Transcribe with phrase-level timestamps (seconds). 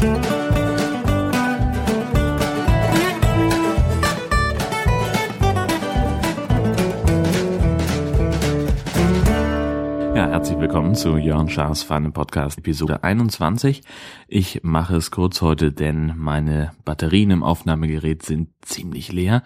[0.00, 0.16] Herzlich
[10.58, 13.82] willkommen zu Jörn Schaas Feinen Podcast Episode 21.
[14.26, 19.42] Ich mache es kurz heute, denn meine Batterien im Aufnahmegerät sind ziemlich leer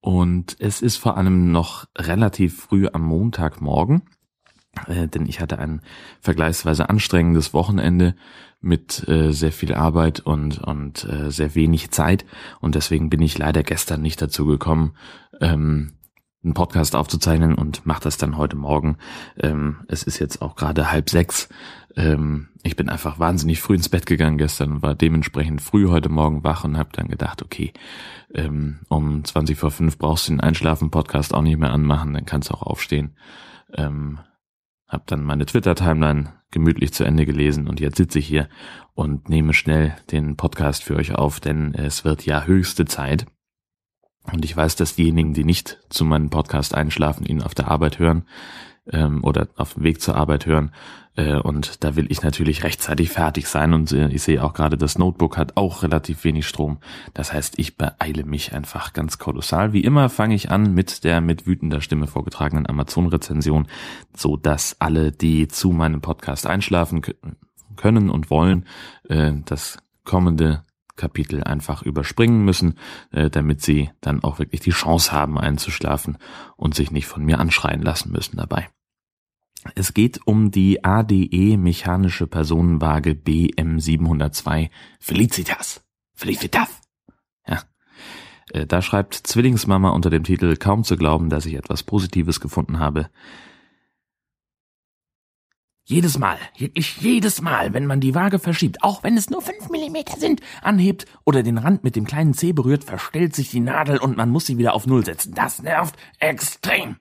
[0.00, 4.02] und es ist vor allem noch relativ früh am Montagmorgen,
[4.86, 5.82] äh, denn ich hatte ein
[6.20, 8.14] vergleichsweise anstrengendes Wochenende
[8.60, 12.24] mit äh, sehr viel Arbeit und, und äh, sehr wenig Zeit
[12.60, 14.94] und deswegen bin ich leider gestern nicht dazu gekommen,
[15.40, 15.94] ähm,
[16.44, 18.96] einen Podcast aufzuzeichnen und mache das dann heute Morgen.
[19.38, 21.48] Ähm, es ist jetzt auch gerade halb sechs.
[21.94, 26.08] Ähm, ich bin einfach wahnsinnig früh ins Bett gegangen gestern und war dementsprechend früh heute
[26.08, 27.72] Morgen wach und habe dann gedacht, okay,
[28.34, 32.50] ähm, um 20 vor fünf brauchst du den Einschlafen-Podcast auch nicht mehr anmachen, dann kannst
[32.50, 33.14] du auch aufstehen.
[33.74, 34.18] Ähm,
[34.92, 38.48] hab dann meine Twitter-Timeline gemütlich zu Ende gelesen und jetzt sitze ich hier
[38.94, 43.26] und nehme schnell den Podcast für euch auf, denn es wird ja höchste Zeit.
[44.30, 47.98] Und ich weiß, dass diejenigen, die nicht zu meinem Podcast einschlafen, ihn auf der Arbeit
[47.98, 48.24] hören
[48.90, 50.72] ähm, oder auf dem Weg zur Arbeit hören.
[51.14, 53.74] Äh, und da will ich natürlich rechtzeitig fertig sein.
[53.74, 56.78] Und äh, ich sehe auch gerade, das Notebook hat auch relativ wenig Strom.
[57.14, 59.72] Das heißt, ich beeile mich einfach ganz kolossal.
[59.72, 63.68] Wie immer fange ich an mit der mit wütender Stimme vorgetragenen Amazon-Rezension,
[64.16, 67.02] so dass alle, die zu meinem Podcast einschlafen
[67.76, 68.66] können und wollen,
[69.08, 70.64] äh, das kommende
[70.96, 72.78] Kapitel einfach überspringen müssen,
[73.10, 76.18] äh, damit sie dann auch wirklich die Chance haben einzuschlafen
[76.56, 78.68] und sich nicht von mir anschreien lassen müssen dabei.
[79.74, 85.84] Es geht um die ADE mechanische Personenwaage BM702 Felicitas.
[86.14, 86.68] Felicitas.
[87.46, 87.62] Ja.
[88.50, 92.80] Äh, da schreibt Zwillingsmama unter dem Titel Kaum zu glauben, dass ich etwas Positives gefunden
[92.80, 93.08] habe.
[95.92, 99.68] Jedes Mal, wirklich jedes Mal, wenn man die Waage verschiebt, auch wenn es nur fünf
[99.68, 103.98] Millimeter sind, anhebt oder den Rand mit dem kleinen Zeh berührt, verstellt sich die Nadel
[103.98, 105.34] und man muss sie wieder auf Null setzen.
[105.34, 106.96] Das nervt extrem.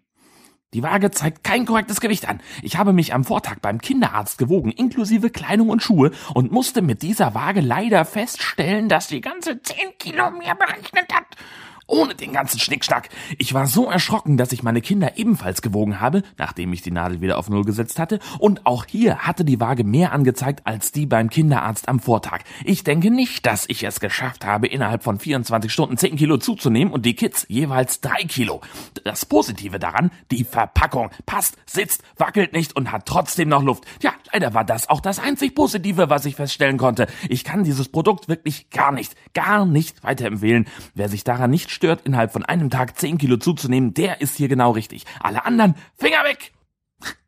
[0.74, 2.41] Die Waage zeigt kein korrektes Gewicht an.
[2.63, 7.01] Ich habe mich am Vortag beim Kinderarzt gewogen, inklusive Kleidung und Schuhe, und musste mit
[7.01, 11.38] dieser Waage leider feststellen, dass die ganze zehn Kilo mehr berechnet hat
[11.91, 13.09] ohne den ganzen Schnickschnack.
[13.38, 17.22] Ich war so erschrocken, dass ich meine Kinder ebenfalls gewogen habe, nachdem ich die Nadel
[17.22, 21.06] wieder auf Null gesetzt hatte, und auch hier hatte die Waage mehr angezeigt als die
[21.06, 22.40] beim Kinderarzt am Vortag.
[22.63, 26.94] Ich denke nicht, dass ich es geschafft habe, innerhalb von 24 Stunden 10 Kilo zuzunehmen
[26.94, 28.62] und die Kids jeweils 3 Kilo.
[29.03, 33.85] Das Positive daran, die Verpackung passt, sitzt, wackelt nicht und hat trotzdem noch Luft.
[34.01, 37.07] Ja, leider war das auch das einzig Positive, was ich feststellen konnte.
[37.30, 40.68] Ich kann dieses Produkt wirklich gar nicht, gar nicht weiterempfehlen.
[40.96, 44.47] Wer sich daran nicht stört, innerhalb von einem Tag 10 Kilo zuzunehmen, der ist hier
[44.47, 45.06] genau richtig.
[45.19, 46.52] Alle anderen, Finger weg!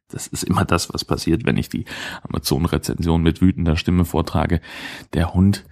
[0.09, 1.85] Das ist immer das, was passiert, wenn ich die
[2.21, 4.61] Amazon-Rezension mit wütender Stimme vortrage.
[5.13, 5.65] Der Hund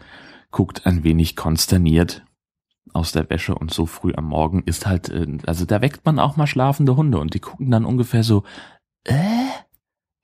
[0.49, 2.25] guckt ein wenig konsterniert
[2.91, 6.17] aus der Wäsche und so früh am Morgen ist halt, äh, also da weckt man
[6.17, 8.43] auch mal schlafende Hunde und die gucken dann ungefähr so,
[9.03, 9.13] äh,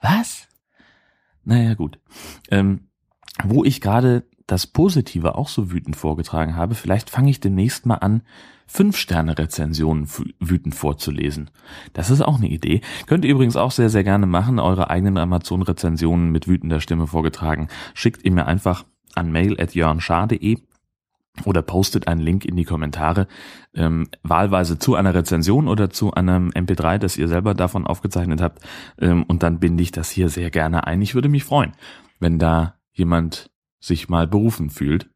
[0.02, 0.48] was?
[1.44, 2.00] Naja, gut.
[2.50, 2.90] Ähm,
[3.44, 7.96] wo ich gerade das Positive auch so wütend vorgetragen habe, vielleicht fange ich demnächst mal
[7.96, 8.22] an,
[8.70, 10.10] Fünf-Sterne-Rezensionen
[10.40, 11.50] wütend vorzulesen.
[11.94, 12.82] Das ist auch eine Idee.
[13.06, 17.70] Könnt ihr übrigens auch sehr, sehr gerne machen, eure eigenen Amazon-Rezensionen mit wütender Stimme vorgetragen.
[17.94, 20.58] Schickt ihr mir einfach an mail.jörnschar.de
[21.46, 23.28] oder postet einen Link in die Kommentare,
[23.74, 28.62] ähm, wahlweise zu einer Rezension oder zu einem MP3, das ihr selber davon aufgezeichnet habt.
[29.00, 31.02] Ähm, und dann binde ich das hier sehr gerne ein.
[31.02, 31.74] Ich würde mich freuen,
[32.20, 35.10] wenn da jemand sich mal berufen fühlt.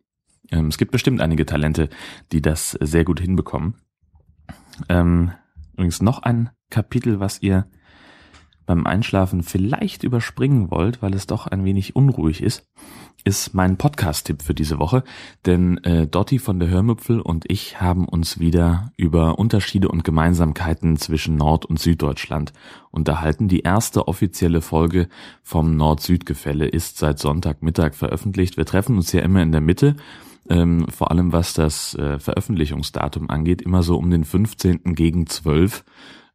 [0.51, 1.89] Ähm, es gibt bestimmt einige Talente,
[2.31, 3.75] die das sehr gut hinbekommen.
[4.89, 5.31] Ähm,
[5.73, 7.67] übrigens noch ein Kapitel, was ihr
[8.71, 12.63] beim Einschlafen vielleicht überspringen wollt, weil es doch ein wenig unruhig ist,
[13.25, 15.03] ist mein Podcast-Tipp für diese Woche.
[15.45, 20.95] Denn äh, Dotti von der Hörmüpfel und ich haben uns wieder über Unterschiede und Gemeinsamkeiten
[20.95, 22.53] zwischen Nord- und Süddeutschland
[22.91, 23.49] unterhalten.
[23.49, 25.09] Die erste offizielle Folge
[25.43, 28.55] vom Nord-Süd-Gefälle ist seit Sonntagmittag veröffentlicht.
[28.55, 29.97] Wir treffen uns ja immer in der Mitte.
[30.49, 34.95] Ähm, vor allem was das äh, Veröffentlichungsdatum angeht, immer so um den 15.
[34.95, 35.83] gegen 12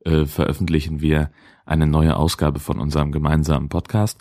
[0.06, 1.30] äh, veröffentlichen wir
[1.64, 4.18] eine neue Ausgabe von unserem gemeinsamen Podcast.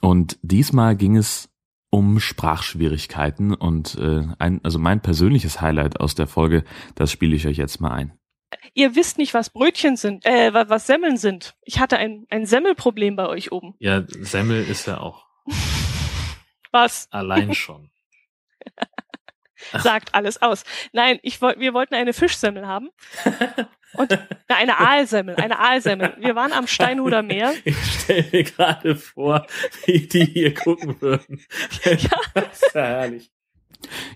[0.00, 1.50] Und diesmal ging es
[1.90, 6.64] um Sprachschwierigkeiten und äh, ein, also mein persönliches Highlight aus der Folge,
[6.94, 8.12] das spiele ich euch jetzt mal ein.
[8.74, 11.54] Ihr wisst nicht, was Brötchen sind, äh, was Semmeln sind.
[11.62, 13.74] Ich hatte ein, ein Semmelproblem bei euch oben.
[13.78, 15.26] Ja, Semmel ist ja auch.
[16.72, 17.08] was?
[17.10, 17.90] Allein schon.
[19.72, 20.64] Sagt alles aus.
[20.92, 22.90] Nein, ich wollte, wir wollten eine Fischsemmel haben.
[23.94, 24.18] Und
[24.56, 26.14] na, eine Aalsemmel, eine Aalsemmel.
[26.18, 27.52] Wir waren am Steinhuder Meer.
[27.64, 29.46] Ich stelle mir gerade vor,
[29.84, 31.40] wie die hier gucken würden.
[31.84, 32.20] Ja.
[32.34, 33.30] Das ist ja herrlich.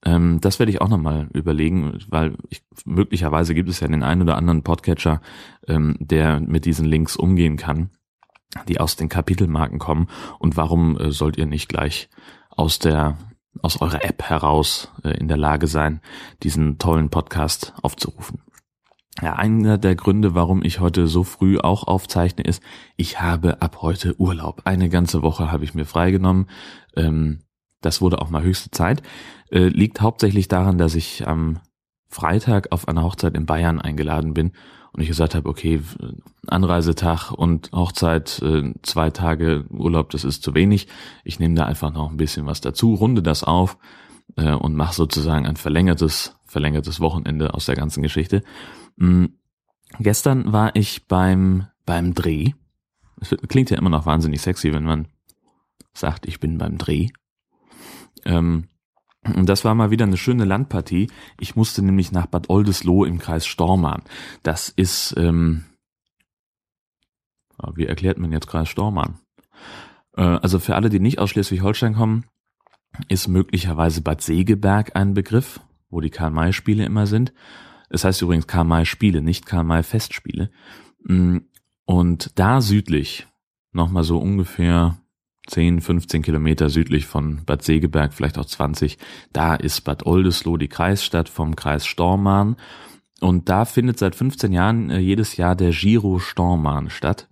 [0.06, 4.22] Ähm, das werde ich auch nochmal überlegen, weil ich, möglicherweise gibt es ja den einen
[4.22, 5.22] oder anderen Podcatcher,
[5.68, 7.90] ähm, der mit diesen Links umgehen kann,
[8.68, 10.08] die aus den Kapitelmarken kommen.
[10.40, 12.10] Und warum äh, sollt ihr nicht gleich
[12.50, 13.18] aus der
[13.64, 16.02] aus eurer App heraus äh, in der Lage sein,
[16.44, 18.42] diesen tollen Podcast aufzurufen?
[19.22, 22.62] Ja, einer der Gründe, warum ich heute so früh auch aufzeichne, ist,
[22.98, 24.62] ich habe ab heute Urlaub.
[24.66, 26.48] Eine ganze Woche habe ich mir freigenommen.
[26.96, 27.40] Ähm,
[27.82, 29.02] das wurde auch mal höchste Zeit.
[29.50, 31.60] Äh, liegt hauptsächlich daran, dass ich am
[32.10, 34.52] Freitag auf einer Hochzeit in Bayern eingeladen bin
[34.94, 35.82] und ich gesagt habe, okay,
[36.46, 40.88] Anreisetag und Hochzeit, äh, zwei Tage Urlaub, das ist zu wenig.
[41.24, 43.78] Ich nehme da einfach noch ein bisschen was dazu, runde das auf
[44.36, 48.44] äh, und mache sozusagen ein verlängertes, verlängertes Wochenende aus der ganzen Geschichte.
[48.98, 49.34] Mhm.
[50.00, 52.52] Gestern war ich beim, beim Dreh.
[53.20, 55.08] Es klingt ja immer noch wahnsinnig sexy, wenn man
[55.94, 57.08] sagt, ich bin beim Dreh.
[58.26, 58.68] Ähm,
[59.36, 61.10] und das war mal wieder eine schöne Landpartie.
[61.40, 64.04] Ich musste nämlich nach Bad Oldesloe im Kreis Stormarn.
[64.44, 65.66] Das ist, ähm,
[67.76, 69.20] wie erklärt man jetzt Kreis Stormarn?
[70.16, 72.26] Äh, also für alle, die nicht aus Schleswig-Holstein kommen,
[73.08, 75.60] ist möglicherweise Bad Segeberg ein Begriff,
[75.90, 77.34] wo die Karl-May-Spiele immer sind.
[77.90, 80.50] Es heißt übrigens Karl-May-Spiele, nicht Karl-May-Festspiele.
[81.04, 81.38] Mm,
[81.86, 83.28] und da südlich,
[83.72, 84.98] nochmal so ungefähr
[85.48, 88.98] 10, 15 Kilometer südlich von Bad Segeberg, vielleicht auch 20,
[89.32, 92.58] da ist Bad Oldesloe die Kreisstadt vom Kreis Stormarn.
[93.20, 97.28] Und da findet seit 15 Jahren äh, jedes Jahr der Giro Stormarn statt.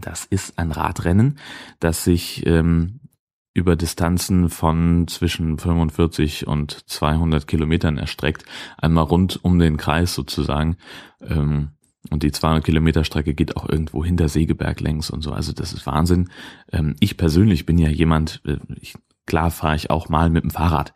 [0.00, 1.38] Das ist ein Radrennen,
[1.80, 3.00] das sich ähm,
[3.58, 8.44] über Distanzen von zwischen 45 und 200 Kilometern erstreckt,
[8.78, 10.76] einmal rund um den Kreis sozusagen.
[11.20, 11.70] Ähm,
[12.10, 15.32] und die 200 Kilometer Strecke geht auch irgendwo hinter Segeberg längs und so.
[15.32, 16.30] Also das ist Wahnsinn.
[16.72, 18.94] Ähm, ich persönlich bin ja jemand, äh, ich,
[19.26, 20.94] klar fahre ich auch mal mit dem Fahrrad.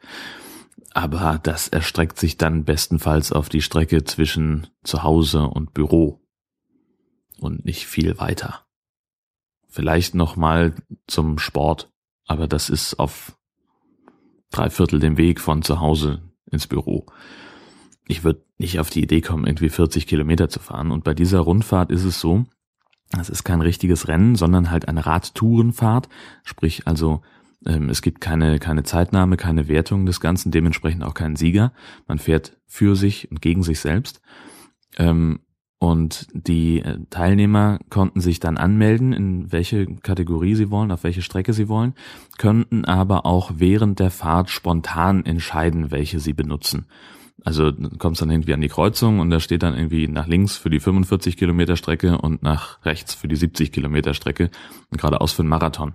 [0.94, 6.20] Aber das erstreckt sich dann bestenfalls auf die Strecke zwischen Zuhause und Büro.
[7.40, 8.64] Und nicht viel weiter.
[9.68, 10.74] Vielleicht noch mal
[11.06, 11.91] zum Sport.
[12.26, 13.36] Aber das ist auf
[14.50, 17.06] drei Viertel dem Weg von zu Hause ins Büro
[18.06, 20.90] ich würde nicht auf die Idee kommen, irgendwie 40 Kilometer zu fahren.
[20.90, 22.44] Und bei dieser Rundfahrt ist es so,
[23.18, 26.08] es ist kein richtiges Rennen, sondern halt eine Radtourenfahrt.
[26.44, 27.22] Sprich also,
[27.66, 31.72] ähm, es gibt keine, keine Zeitnahme, keine Wertung des Ganzen, dementsprechend auch keinen Sieger.
[32.06, 34.20] Man fährt für sich und gegen sich selbst.
[34.96, 35.40] Ähm,
[35.82, 41.22] und die äh, Teilnehmer konnten sich dann anmelden, in welche Kategorie sie wollen, auf welche
[41.22, 41.94] Strecke sie wollen,
[42.38, 46.86] könnten aber auch während der Fahrt spontan entscheiden, welche sie benutzen.
[47.44, 50.70] Also kommst dann irgendwie an die Kreuzung und da steht dann irgendwie nach links für
[50.70, 54.50] die 45 Kilometer Strecke und nach rechts für die 70 Kilometer Strecke
[54.90, 55.94] und geradeaus für den Marathon.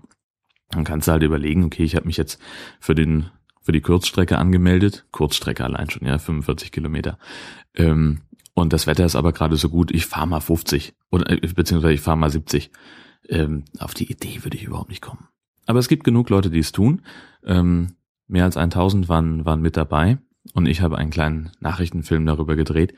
[0.71, 2.41] Dann kannst du halt überlegen, okay, ich habe mich jetzt
[2.81, 3.27] für den
[3.61, 7.17] für die Kurzstrecke angemeldet, Kurzstrecke allein schon, ja, 45 Kilometer.
[7.75, 8.21] Ähm,
[8.57, 11.93] und das Wetter ist aber gerade so gut, ich fahre mal 50 oder äh, beziehungsweise
[11.93, 12.71] ich fahre mal 70.
[13.29, 15.27] Ähm, auf die Idee würde ich überhaupt nicht kommen.
[15.67, 17.03] Aber es gibt genug Leute, die es tun.
[17.45, 20.17] Ähm, mehr als 1000 waren, waren mit dabei
[20.55, 22.95] und ich habe einen kleinen Nachrichtenfilm darüber gedreht.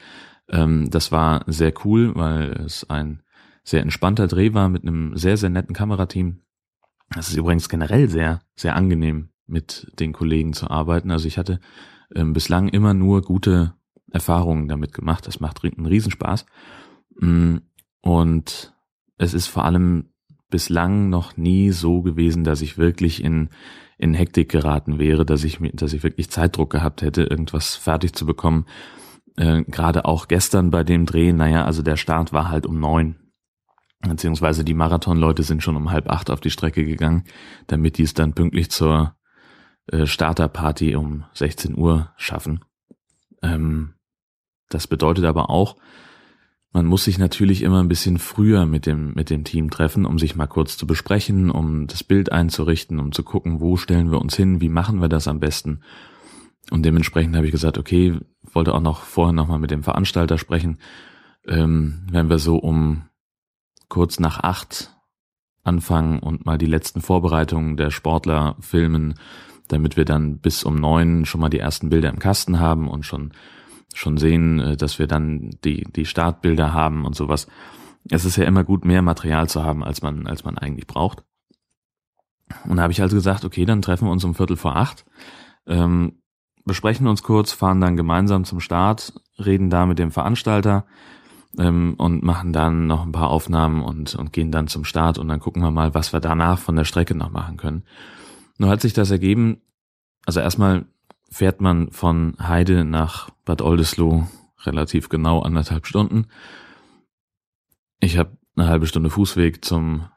[0.48, 3.22] Ähm, das war sehr cool, weil es ein
[3.66, 6.40] sehr entspannter Dreh war mit einem sehr, sehr netten Kamerateam.
[7.18, 11.12] Es ist übrigens generell sehr, sehr angenehm, mit den Kollegen zu arbeiten.
[11.12, 11.60] Also ich hatte
[12.16, 13.74] ähm, bislang immer nur gute
[14.12, 15.28] Erfahrungen damit gemacht.
[15.28, 16.46] Das macht einen Riesenspaß.
[17.20, 17.58] Mm,
[18.02, 18.74] und
[19.18, 20.10] es ist vor allem
[20.50, 23.50] bislang noch nie so gewesen, dass ich wirklich in
[24.00, 28.26] in Hektik geraten wäre, dass ich dass ich wirklich Zeitdruck gehabt hätte, irgendwas fertig zu
[28.26, 28.66] bekommen.
[29.36, 33.18] Äh, Gerade auch gestern bei dem Dreh, naja, also der Start war halt um neun.
[34.02, 37.26] Beziehungsweise die Marathonleute sind schon um halb acht auf die Strecke gegangen,
[37.68, 39.16] damit die es dann pünktlich zur
[39.88, 42.64] äh, Starterparty um 16 Uhr schaffen.
[43.42, 43.96] Ähm,
[44.70, 45.76] das bedeutet aber auch,
[46.72, 50.20] man muss sich natürlich immer ein bisschen früher mit dem, mit dem Team treffen, um
[50.20, 54.22] sich mal kurz zu besprechen, um das Bild einzurichten, um zu gucken, wo stellen wir
[54.22, 55.82] uns hin, wie machen wir das am besten.
[56.70, 58.20] Und dementsprechend habe ich gesagt, okay,
[58.54, 60.78] wollte auch noch vorher nochmal mit dem Veranstalter sprechen.
[61.48, 63.06] Ähm, wenn wir so um
[63.88, 64.96] kurz nach acht
[65.64, 69.16] anfangen und mal die letzten Vorbereitungen der Sportler filmen,
[69.68, 73.06] damit wir dann bis um neun schon mal die ersten Bilder im Kasten haben und
[73.06, 73.34] schon
[73.94, 77.48] schon sehen, äh, dass wir dann die, die Startbilder haben und sowas.
[78.10, 81.24] Es ist ja immer gut, mehr Material zu haben, als man, als man eigentlich braucht.
[82.66, 85.06] Und da habe ich also gesagt, okay, dann treffen wir uns um Viertel vor acht,
[85.68, 86.22] ähm,
[86.66, 90.86] besprechen uns kurz, fahren dann gemeinsam zum Start, reden da mit dem Veranstalter
[91.58, 95.28] ähm, und machen dann noch ein paar Aufnahmen und, und gehen dann zum Start und
[95.28, 97.84] dann gucken wir mal, was wir danach von der Strecke noch machen können.
[98.58, 99.62] Nur hat sich das ergeben,
[100.26, 100.86] also erstmal
[101.30, 104.28] fährt man von Heide nach Bad Oldesloe
[104.64, 106.28] relativ genau anderthalb Stunden.
[108.00, 110.10] Ich habe eine halbe Stunde Fußweg zum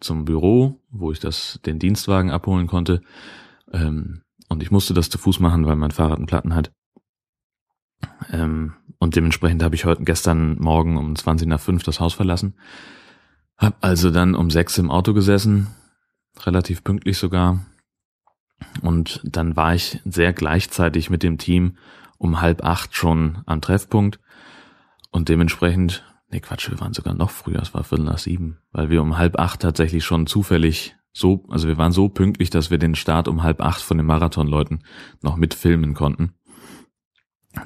[0.00, 3.02] zum Büro, wo ich das den Dienstwagen abholen konnte.
[3.72, 6.72] Ähm, und ich musste das zu Fuß machen, weil mein Fahrrad einen Platten hat.
[8.32, 12.54] Ähm, und dementsprechend habe ich heute gestern Morgen um 20 nach 5 das Haus verlassen.
[13.56, 15.68] Hab also dann um 6 im Auto gesessen,
[16.44, 17.60] relativ pünktlich sogar,
[18.82, 21.76] und dann war ich sehr gleichzeitig mit dem Team
[22.18, 24.20] um halb acht schon am Treffpunkt.
[25.10, 28.90] Und dementsprechend, nee Quatsch, wir waren sogar noch früher, es war Viertel nach sieben, weil
[28.90, 32.78] wir um halb acht tatsächlich schon zufällig so, also wir waren so pünktlich, dass wir
[32.78, 34.84] den Start um halb acht von den Marathonleuten
[35.22, 36.34] noch mitfilmen konnten.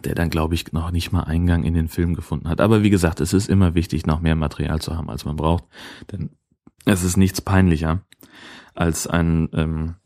[0.03, 2.63] Der dann, glaube ich, noch nicht mal Eingang in den Film gefunden hat.
[2.63, 5.65] Aber wie gesagt, es ist immer wichtig, noch mehr Material zu haben, als man braucht.
[6.11, 6.31] Denn
[6.87, 8.01] es ist nichts peinlicher,
[8.75, 9.97] als ein ähm,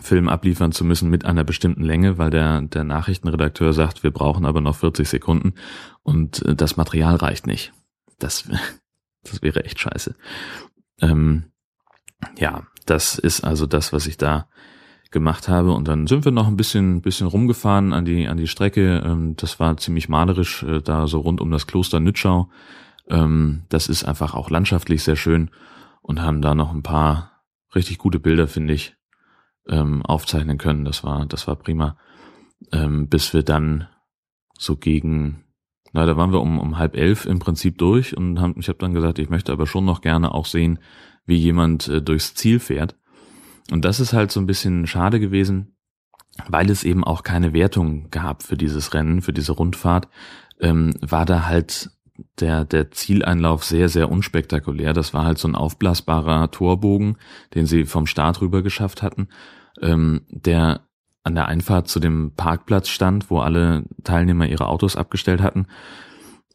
[0.00, 4.44] Film abliefern zu müssen mit einer bestimmten Länge, weil der, der Nachrichtenredakteur sagt, wir brauchen
[4.44, 5.54] aber noch 40 Sekunden
[6.02, 7.72] und äh, das Material reicht nicht.
[8.18, 8.48] Das,
[9.24, 10.14] das wäre echt scheiße.
[11.00, 11.44] Ähm,
[12.36, 14.48] ja, das ist also das, was ich da
[15.10, 15.72] gemacht habe.
[15.72, 19.02] Und dann sind wir noch ein bisschen, bisschen rumgefahren an die, an die Strecke.
[19.04, 22.50] Ähm, das war ziemlich malerisch, äh, da so rund um das Kloster Nütschau.
[23.08, 25.50] Ähm, das ist einfach auch landschaftlich sehr schön
[26.02, 27.42] und haben da noch ein paar
[27.74, 28.96] richtig gute Bilder, finde ich,
[29.68, 30.84] ähm, aufzeichnen können.
[30.84, 31.96] Das war, das war prima.
[32.72, 33.86] Ähm, bis wir dann
[34.58, 35.44] so gegen,
[35.92, 38.78] na, da waren wir um, um halb elf im Prinzip durch und haben, ich habe
[38.78, 40.80] dann gesagt, ich möchte aber schon noch gerne auch sehen,
[41.24, 42.96] wie jemand äh, durchs Ziel fährt.
[43.70, 45.76] Und das ist halt so ein bisschen schade gewesen,
[46.48, 50.08] weil es eben auch keine Wertung gab für dieses Rennen, für diese Rundfahrt,
[50.60, 51.90] ähm, war da halt
[52.40, 54.92] der, der Zieleinlauf sehr, sehr unspektakulär.
[54.92, 57.18] Das war halt so ein aufblasbarer Torbogen,
[57.54, 59.28] den sie vom Start rüber geschafft hatten
[59.80, 60.88] ähm, der
[61.24, 65.66] an der Einfahrt zu dem Parkplatz stand, wo alle Teilnehmer ihre Autos abgestellt hatten.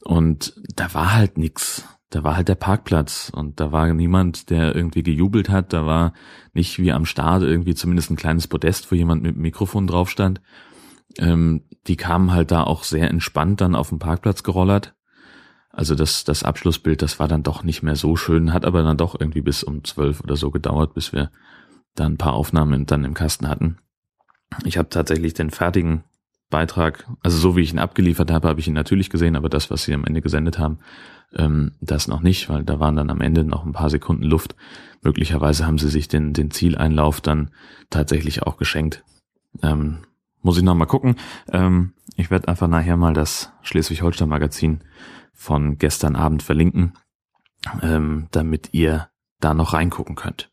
[0.03, 1.87] Und da war halt nix.
[2.09, 5.73] Da war halt der Parkplatz und da war niemand, der irgendwie gejubelt hat.
[5.73, 6.13] Da war
[6.53, 10.41] nicht wie am Start irgendwie zumindest ein kleines Podest, wo jemand mit Mikrofon drauf stand.
[11.17, 14.95] Ähm, die kamen halt da auch sehr entspannt dann auf den Parkplatz gerollert.
[15.69, 18.97] Also das, das Abschlussbild, das war dann doch nicht mehr so schön, hat aber dann
[18.97, 21.31] doch irgendwie bis um zwölf oder so gedauert, bis wir
[21.95, 23.77] da ein paar Aufnahmen dann im Kasten hatten.
[24.65, 26.03] Ich habe tatsächlich den fertigen
[26.49, 29.71] Beitrag, also so wie ich ihn abgeliefert habe, habe ich ihn natürlich gesehen, aber das,
[29.71, 30.77] was sie am Ende gesendet haben,
[31.33, 34.55] ähm, das noch nicht, weil da waren dann am Ende noch ein paar Sekunden Luft.
[35.01, 37.49] Möglicherweise haben sie sich den, den Zieleinlauf dann
[37.89, 39.03] tatsächlich auch geschenkt.
[39.63, 39.99] Ähm,
[40.43, 41.15] muss ich noch mal gucken.
[41.51, 44.81] Ähm, ich werde einfach nachher mal das Schleswig-Holstein-Magazin
[45.33, 46.93] von gestern Abend verlinken,
[47.81, 49.09] ähm, damit ihr
[49.39, 50.52] da noch reingucken könnt.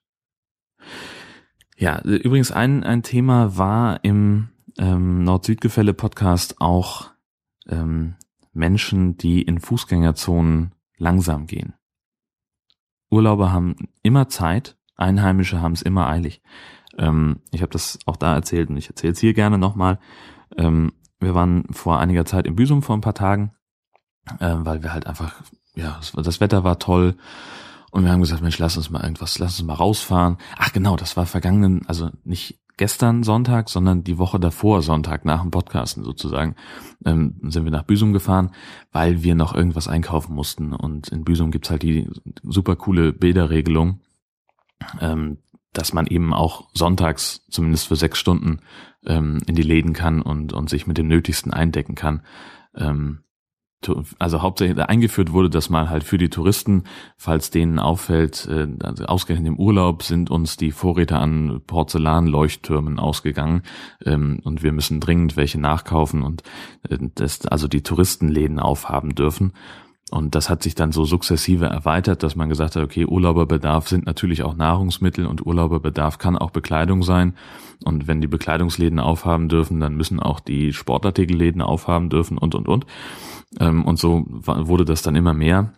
[1.81, 7.11] Ja, übrigens ein, ein Thema war im ähm, Nord-Süd-Gefälle-Podcast auch
[7.67, 8.17] ähm,
[8.53, 11.73] Menschen, die in Fußgängerzonen langsam gehen.
[13.11, 16.43] Urlauber haben immer Zeit, Einheimische haben es immer eilig.
[16.99, 19.99] Ähm, ich habe das auch da erzählt und ich erzähle es hier gerne nochmal.
[20.59, 23.53] Ähm, wir waren vor einiger Zeit in Büsum vor ein paar Tagen,
[24.39, 25.41] äh, weil wir halt einfach,
[25.75, 27.17] ja, das Wetter war toll
[27.91, 30.39] und wir haben gesagt, Mensch, lass uns mal irgendwas, lass uns mal rausfahren.
[30.57, 35.43] Ach genau, das war vergangenen, also nicht gestern Sonntag, sondern die Woche davor Sonntag nach
[35.43, 36.55] dem Podcasten sozusagen,
[37.05, 38.53] ähm, sind wir nach Büsum gefahren,
[38.91, 40.73] weil wir noch irgendwas einkaufen mussten.
[40.73, 42.09] Und in Büsum gibt's halt die
[42.43, 44.01] super coole Bilderregelung,
[44.99, 45.39] ähm,
[45.75, 48.61] dass man eben auch sonntags zumindest für sechs Stunden
[49.05, 52.23] ähm, in die Läden kann und, und sich mit dem Nötigsten eindecken kann.
[52.75, 53.25] Ähm,
[54.19, 56.85] also hauptsächlich eingeführt wurde das mal halt für die Touristen,
[57.17, 63.63] falls denen auffällt, äh, also ausgerechnet im Urlaub sind uns die Vorräte an Porzellanleuchttürmen ausgegangen
[64.05, 66.43] ähm, und wir müssen dringend welche nachkaufen und
[66.89, 69.53] äh, das, also die Touristenläden aufhaben dürfen.
[70.11, 74.07] Und das hat sich dann so sukzessive erweitert, dass man gesagt hat, okay, Urlauberbedarf sind
[74.07, 77.35] natürlich auch Nahrungsmittel und Urlauberbedarf kann auch Bekleidung sein.
[77.85, 82.67] Und wenn die Bekleidungsläden aufhaben dürfen, dann müssen auch die Sportartikelläden aufhaben dürfen und, und,
[82.67, 82.87] und.
[83.61, 85.73] Ähm, und so wurde das dann immer mehr.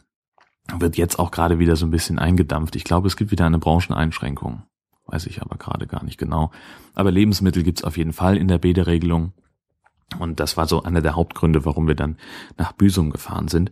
[0.79, 2.75] Wird jetzt auch gerade wieder so ein bisschen eingedampft.
[2.75, 4.62] Ich glaube, es gibt wieder eine Brancheneinschränkung.
[5.07, 6.53] Weiß ich aber gerade gar nicht genau.
[6.95, 9.33] Aber Lebensmittel gibt's auf jeden Fall in der Bäderregelung.
[10.19, 12.17] Und das war so einer der Hauptgründe, warum wir dann
[12.57, 13.71] nach Büsum gefahren sind.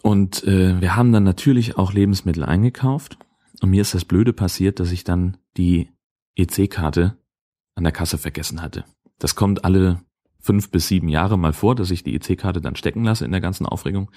[0.00, 3.18] Und äh, wir haben dann natürlich auch Lebensmittel eingekauft.
[3.60, 5.90] Und mir ist das Blöde passiert, dass ich dann die
[6.36, 7.16] EC-Karte
[7.74, 8.84] an der Kasse vergessen hatte.
[9.18, 10.00] Das kommt alle
[10.40, 13.40] fünf bis sieben Jahre mal vor, dass ich die EC-Karte dann stecken lasse in der
[13.40, 14.10] ganzen Aufregung.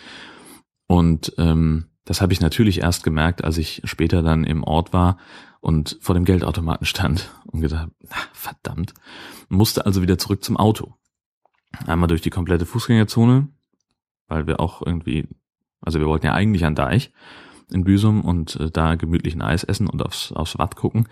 [0.88, 5.17] Und ähm, das habe ich natürlich erst gemerkt, als ich später dann im Ort war
[5.60, 8.94] und vor dem Geldautomaten stand und gedacht, na, verdammt,
[9.50, 10.94] musste also wieder zurück zum Auto.
[11.88, 13.48] Einmal durch die komplette Fußgängerzone,
[14.27, 15.27] weil wir auch irgendwie,
[15.86, 17.12] also wir wollten ja eigentlich an Deich
[17.72, 21.08] in Büsum und äh, da gemütlich ein Eis essen und aufs, aufs Watt gucken.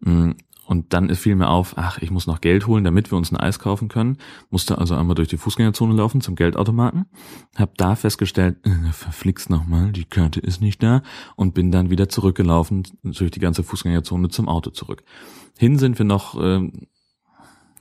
[0.00, 0.32] Mm,
[0.68, 3.38] und dann fiel mir auf, ach, ich muss noch Geld holen, damit wir uns ein
[3.38, 4.18] Eis kaufen können.
[4.50, 7.06] Musste also einmal durch die Fußgängerzone laufen zum Geldautomaten.
[7.56, 11.02] Hab da festgestellt, äh, verflixt nochmal, die Karte ist nicht da.
[11.36, 15.04] Und bin dann wieder zurückgelaufen durch die ganze Fußgängerzone zum Auto zurück.
[15.58, 16.70] Hin sind wir noch äh,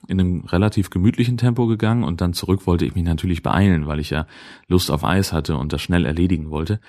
[0.07, 3.99] in einem relativ gemütlichen Tempo gegangen und dann zurück wollte ich mich natürlich beeilen, weil
[3.99, 4.25] ich ja
[4.67, 6.79] Lust auf Eis hatte und das schnell erledigen wollte.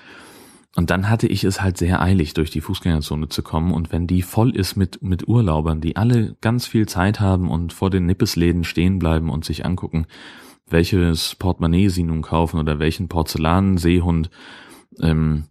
[0.75, 3.73] Und dann hatte ich es halt sehr eilig, durch die Fußgängerzone zu kommen.
[3.73, 7.73] Und wenn die voll ist mit, mit Urlaubern, die alle ganz viel Zeit haben und
[7.73, 10.05] vor den Nippesläden stehen bleiben und sich angucken,
[10.67, 14.29] welches Portemonnaie sie nun kaufen oder welchen Porzellanseehund
[15.01, 15.45] ähm,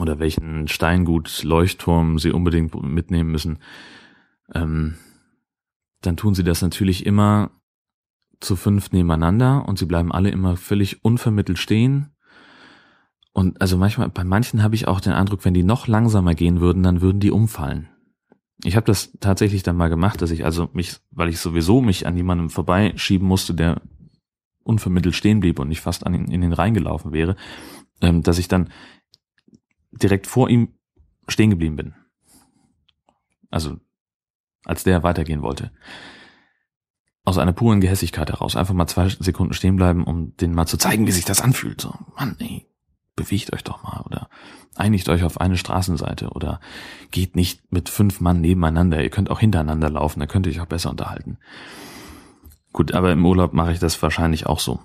[0.00, 3.58] oder welchen Steingut-Leuchtturm sie unbedingt mitnehmen müssen,
[4.54, 4.94] ähm,
[6.06, 7.50] dann tun sie das natürlich immer
[8.40, 12.14] zu fünf nebeneinander und sie bleiben alle immer völlig unvermittelt stehen
[13.34, 16.60] und also manchmal, bei manchen habe ich auch den Eindruck, wenn die noch langsamer gehen
[16.60, 17.88] würden, dann würden die umfallen.
[18.62, 22.06] Ich habe das tatsächlich dann mal gemacht, dass ich also mich, weil ich sowieso mich
[22.06, 23.82] an jemandem vorbeischieben musste, der
[24.62, 27.34] unvermittelt stehen blieb und nicht fast an ihn, in den Rhein gelaufen wäre,
[28.00, 28.70] ähm, dass ich dann
[29.90, 30.68] direkt vor ihm
[31.26, 31.94] stehen geblieben bin.
[33.50, 33.78] Also
[34.64, 35.70] als der weitergehen wollte.
[37.24, 38.56] Aus einer puren Gehässigkeit heraus.
[38.56, 41.80] Einfach mal zwei Sekunden stehen bleiben, um denen mal zu zeigen, wie sich das anfühlt.
[41.80, 42.66] So, Mann, ey,
[43.16, 44.28] bewegt euch doch mal oder
[44.76, 46.60] einigt euch auf eine Straßenseite oder
[47.10, 49.02] geht nicht mit fünf Mann nebeneinander.
[49.02, 51.38] Ihr könnt auch hintereinander laufen, da könnt ihr euch auch besser unterhalten.
[52.72, 54.80] Gut, aber im Urlaub mache ich das wahrscheinlich auch so.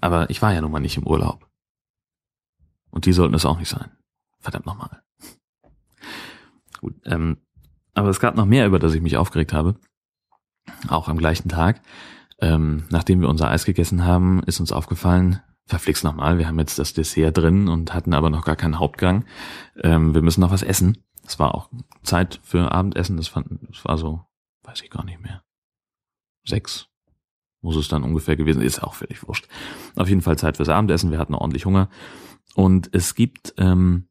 [0.00, 1.48] Aber ich war ja nun mal nicht im Urlaub.
[2.90, 3.90] Und die sollten es auch nicht sein.
[4.40, 5.02] Verdammt nochmal.
[6.80, 7.38] Gut, ähm,
[7.94, 9.76] aber es gab noch mehr, über das ich mich aufgeregt habe.
[10.88, 11.80] Auch am gleichen Tag.
[12.40, 16.78] Ähm, nachdem wir unser Eis gegessen haben, ist uns aufgefallen, verflixt nochmal, wir haben jetzt
[16.78, 19.24] das Dessert drin und hatten aber noch gar keinen Hauptgang.
[19.80, 21.04] Ähm, wir müssen noch was essen.
[21.24, 21.70] Es war auch
[22.02, 24.24] Zeit für Abendessen, das, fand, das war so,
[24.64, 25.42] weiß ich gar nicht mehr.
[26.44, 26.88] Sechs
[27.60, 29.48] muss es dann ungefähr gewesen, ist auch völlig wurscht.
[29.94, 31.88] Auf jeden Fall Zeit fürs Abendessen, wir hatten ordentlich Hunger.
[32.54, 34.08] Und es gibt ähm,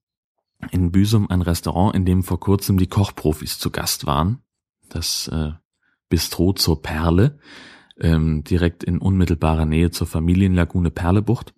[0.69, 4.43] in Büsum ein Restaurant, in dem vor kurzem die Kochprofis zu Gast waren.
[4.89, 5.51] Das äh,
[6.09, 7.39] Bistro zur Perle
[7.99, 11.53] ähm, direkt in unmittelbarer Nähe zur Familienlagune Perlebucht.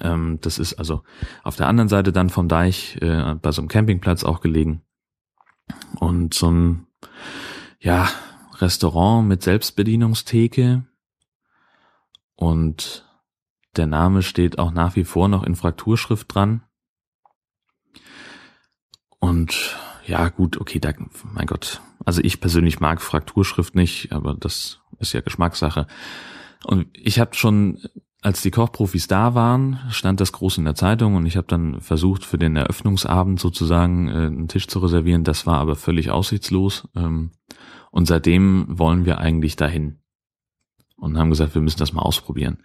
[0.00, 1.02] Ähm, das ist also
[1.42, 4.82] auf der anderen Seite dann vom Deich, äh, bei so einem Campingplatz auch gelegen.
[5.98, 6.86] Und so ein,
[7.78, 8.08] ja,
[8.58, 10.84] Restaurant mit Selbstbedienungstheke.
[12.34, 13.08] Und
[13.76, 16.62] der Name steht auch nach wie vor noch in Frakturschrift dran.
[19.20, 21.80] Und ja, gut, okay, da, mein Gott.
[22.04, 25.86] Also ich persönlich mag Frakturschrift nicht, aber das ist ja Geschmackssache.
[26.64, 27.78] Und ich habe schon,
[28.22, 31.80] als die Kochprofis da waren, stand das groß in der Zeitung und ich habe dann
[31.80, 35.24] versucht, für den Eröffnungsabend sozusagen äh, einen Tisch zu reservieren.
[35.24, 36.88] Das war aber völlig aussichtslos.
[36.96, 37.30] Ähm,
[37.90, 39.98] und seitdem wollen wir eigentlich dahin.
[40.96, 42.58] Und haben gesagt, wir müssen das mal ausprobieren.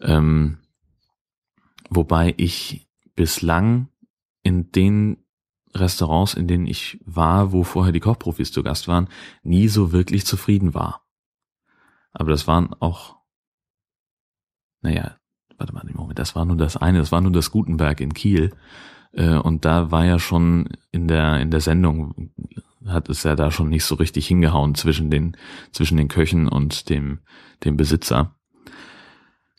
[0.00, 0.58] Ähm,
[1.90, 3.88] wobei ich bislang
[4.42, 5.25] in den
[5.78, 9.08] Restaurants, in denen ich war, wo vorher die Kochprofis zu Gast waren,
[9.42, 11.06] nie so wirklich zufrieden war.
[12.12, 13.16] Aber das waren auch,
[14.80, 15.16] naja,
[15.58, 18.54] warte mal, Moment, das war nur das eine, das war nur das Gutenberg in Kiel.
[19.12, 22.30] Äh, und da war ja schon in der, in der Sendung,
[22.86, 25.36] hat es ja da schon nicht so richtig hingehauen zwischen den,
[25.72, 27.20] zwischen den Köchen und dem,
[27.64, 28.34] dem Besitzer.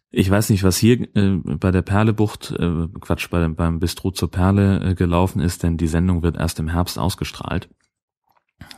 [0.10, 4.32] Ich weiß nicht, was hier äh, bei der Perlebucht, äh, Quatsch, bei, beim Bistro zur
[4.32, 7.70] Perle äh, gelaufen ist, denn die Sendung wird erst im Herbst ausgestrahlt.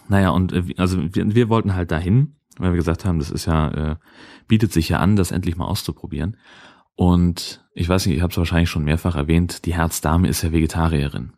[0.07, 3.45] Naja, und äh, also wir, wir wollten halt dahin, weil wir gesagt haben, das ist
[3.45, 3.95] ja, äh,
[4.47, 6.37] bietet sich ja an, das endlich mal auszuprobieren.
[6.95, 10.51] Und ich weiß nicht, ich habe es wahrscheinlich schon mehrfach erwähnt, die Herzdame ist ja
[10.51, 11.33] Vegetarierin.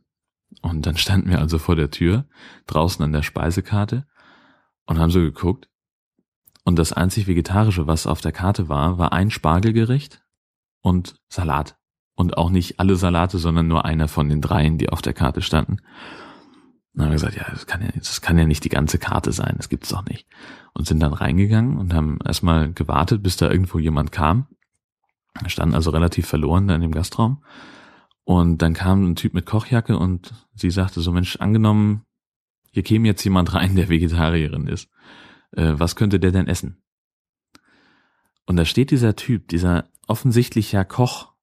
[0.61, 2.25] Und dann standen wir also vor der Tür,
[2.65, 4.05] draußen an der Speisekarte
[4.85, 5.70] und haben so geguckt
[6.63, 10.21] und das einzig Vegetarische, was auf der Karte war, war ein Spargelgericht
[10.81, 11.77] und Salat.
[12.15, 15.41] Und auch nicht alle Salate, sondern nur einer von den dreien, die auf der Karte
[15.41, 15.77] standen.
[16.93, 19.31] dann haben wir gesagt, ja, das kann ja, das kann ja nicht die ganze Karte
[19.31, 20.27] sein, das gibt's doch nicht.
[20.73, 24.47] Und sind dann reingegangen und haben erstmal gewartet, bis da irgendwo jemand kam.
[25.39, 27.43] Wir standen also relativ verloren da in dem Gastraum.
[28.23, 32.03] Und dann kam ein Typ mit Kochjacke und sie sagte so, Mensch, angenommen,
[32.71, 34.89] hier käme jetzt jemand rein, der Vegetarierin ist.
[35.51, 36.81] Äh, was könnte der denn essen?
[38.45, 41.33] Und da steht dieser Typ, dieser offensichtlich Koch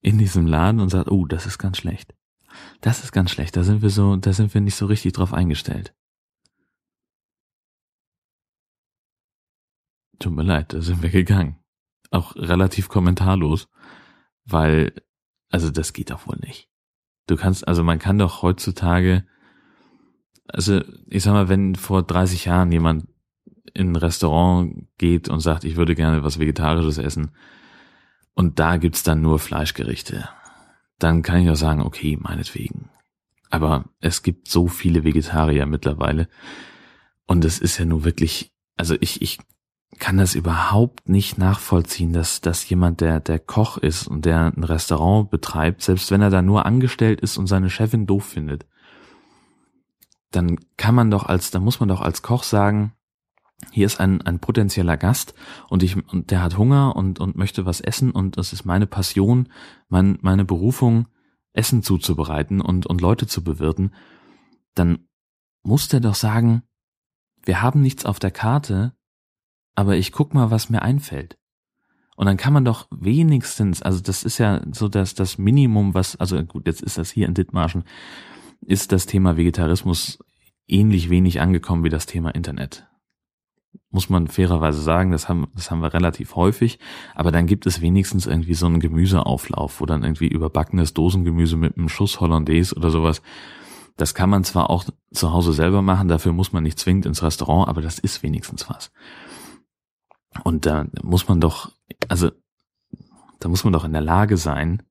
[0.00, 2.14] in diesem Laden und sagt, oh, das ist ganz schlecht.
[2.80, 3.56] Das ist ganz schlecht.
[3.56, 5.94] Da sind wir so, da sind wir nicht so richtig drauf eingestellt.
[10.18, 11.58] Tut mir leid, da sind wir gegangen.
[12.10, 13.68] Auch relativ kommentarlos,
[14.44, 14.92] weil,
[15.50, 16.68] also das geht doch wohl nicht.
[17.26, 19.26] Du kannst, also man kann doch heutzutage,
[20.48, 23.06] also ich sag mal, wenn vor 30 Jahren jemand
[23.74, 27.30] in ein Restaurant geht und sagt, ich würde gerne was Vegetarisches essen
[28.34, 30.28] und da gibt's dann nur Fleischgerichte,
[30.98, 32.90] dann kann ich auch sagen, okay, meinetwegen.
[33.50, 36.28] Aber es gibt so viele Vegetarier mittlerweile
[37.26, 39.38] und es ist ja nur wirklich, also ich, ich
[39.98, 44.64] kann das überhaupt nicht nachvollziehen, dass, dass jemand, der, der Koch ist und der ein
[44.64, 48.66] Restaurant betreibt, selbst wenn er da nur angestellt ist und seine Chefin doof findet,
[50.30, 52.92] dann kann man doch als, dann muss man doch als Koch sagen,
[53.72, 55.34] hier ist ein, ein potenzieller Gast
[55.68, 58.86] und ich, und der hat Hunger und, und möchte was essen und das ist meine
[58.86, 59.48] Passion,
[59.88, 61.08] mein, meine Berufung,
[61.54, 63.92] Essen zuzubereiten und, und Leute zu bewirten,
[64.74, 65.08] dann
[65.62, 66.62] muss der doch sagen,
[67.44, 68.94] wir haben nichts auf der Karte,
[69.74, 71.38] aber ich guck mal, was mir einfällt.
[72.16, 76.16] Und dann kann man doch wenigstens, also das ist ja so das, das Minimum, was,
[76.16, 77.84] also gut, jetzt ist das hier in Dithmarschen,
[78.60, 80.18] ist das Thema Vegetarismus
[80.66, 82.88] ähnlich wenig angekommen wie das Thema Internet
[83.90, 86.78] muss man fairerweise sagen, das haben, das haben wir relativ häufig,
[87.14, 91.76] aber dann gibt es wenigstens irgendwie so einen Gemüseauflauf, wo dann irgendwie überbackenes Dosengemüse mit
[91.76, 93.22] einem Schuss Hollandaise oder sowas.
[93.96, 97.22] Das kann man zwar auch zu Hause selber machen, dafür muss man nicht zwingend ins
[97.22, 98.92] Restaurant, aber das ist wenigstens was.
[100.44, 101.72] Und da muss man doch,
[102.08, 102.30] also
[103.40, 104.82] da muss man doch in der Lage sein,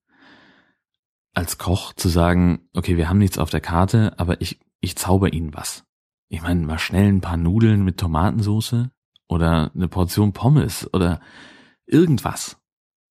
[1.37, 5.31] als Koch zu sagen, okay, wir haben nichts auf der Karte, aber ich, ich zauber
[5.33, 5.87] Ihnen was
[6.29, 8.89] ich meine, mal schnell ein paar Nudeln mit Tomatensauce
[9.27, 11.21] oder eine Portion Pommes oder
[11.85, 12.57] irgendwas.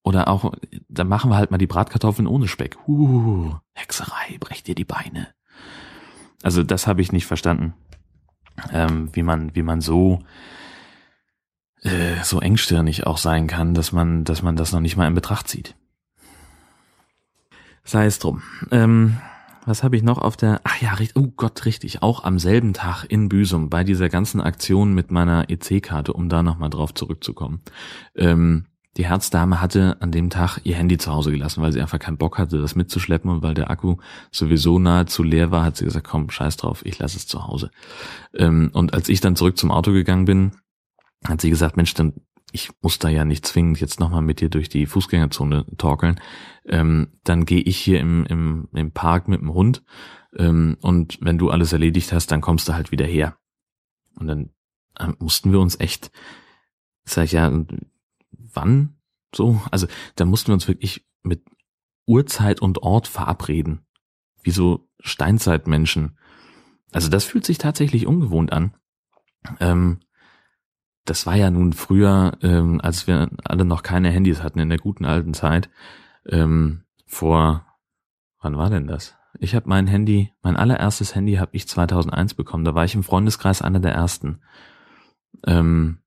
[0.02, 0.52] Oder auch,
[0.88, 2.76] dann machen wir halt mal die Bratkartoffeln ohne Speck.
[2.86, 5.28] Uh, Hexerei, brecht dir die Beine.
[6.42, 7.74] Also das habe ich nicht verstanden,
[8.70, 10.20] ähm, wie man, wie man so
[11.82, 15.14] äh, so engstirnig auch sein kann, dass man, dass man das noch nicht mal in
[15.14, 15.74] Betracht zieht.
[17.86, 18.42] Sei es drum.
[18.72, 19.16] Ähm,
[19.64, 23.04] was habe ich noch auf der, ach ja, oh Gott, richtig, auch am selben Tag
[23.08, 27.62] in Büsum bei dieser ganzen Aktion mit meiner EC-Karte, um da nochmal drauf zurückzukommen.
[28.16, 31.98] Ähm, die Herzdame hatte an dem Tag ihr Handy zu Hause gelassen, weil sie einfach
[31.98, 33.96] keinen Bock hatte, das mitzuschleppen und weil der Akku
[34.32, 37.70] sowieso nahezu leer war, hat sie gesagt, komm, scheiß drauf, ich lasse es zu Hause.
[38.34, 40.52] Ähm, und als ich dann zurück zum Auto gegangen bin,
[41.26, 42.14] hat sie gesagt, Mensch, dann
[42.56, 46.18] ich muss da ja nicht zwingend jetzt nochmal mit dir durch die Fußgängerzone torkeln,
[46.64, 49.84] ähm, dann gehe ich hier im, im, im Park mit dem Hund
[50.38, 53.36] ähm, und wenn du alles erledigt hast, dann kommst du halt wieder her.
[54.18, 54.50] Und dann
[54.98, 56.10] äh, mussten wir uns echt,
[57.04, 57.52] sag ich ja,
[58.30, 58.96] wann
[59.34, 59.60] so?
[59.70, 61.44] Also da mussten wir uns wirklich mit
[62.06, 63.86] Uhrzeit und Ort verabreden.
[64.42, 66.18] Wie so Steinzeitmenschen.
[66.90, 68.74] Also das fühlt sich tatsächlich ungewohnt an.
[69.60, 70.00] Ähm,
[71.06, 74.78] das war ja nun früher, ähm, als wir alle noch keine Handys hatten in der
[74.78, 75.70] guten alten Zeit,
[76.26, 77.64] ähm, vor,
[78.40, 79.16] wann war denn das?
[79.38, 82.64] Ich habe mein Handy, mein allererstes Handy habe ich 2001 bekommen.
[82.64, 84.40] Da war ich im Freundeskreis einer der ersten.
[85.46, 85.98] Ähm,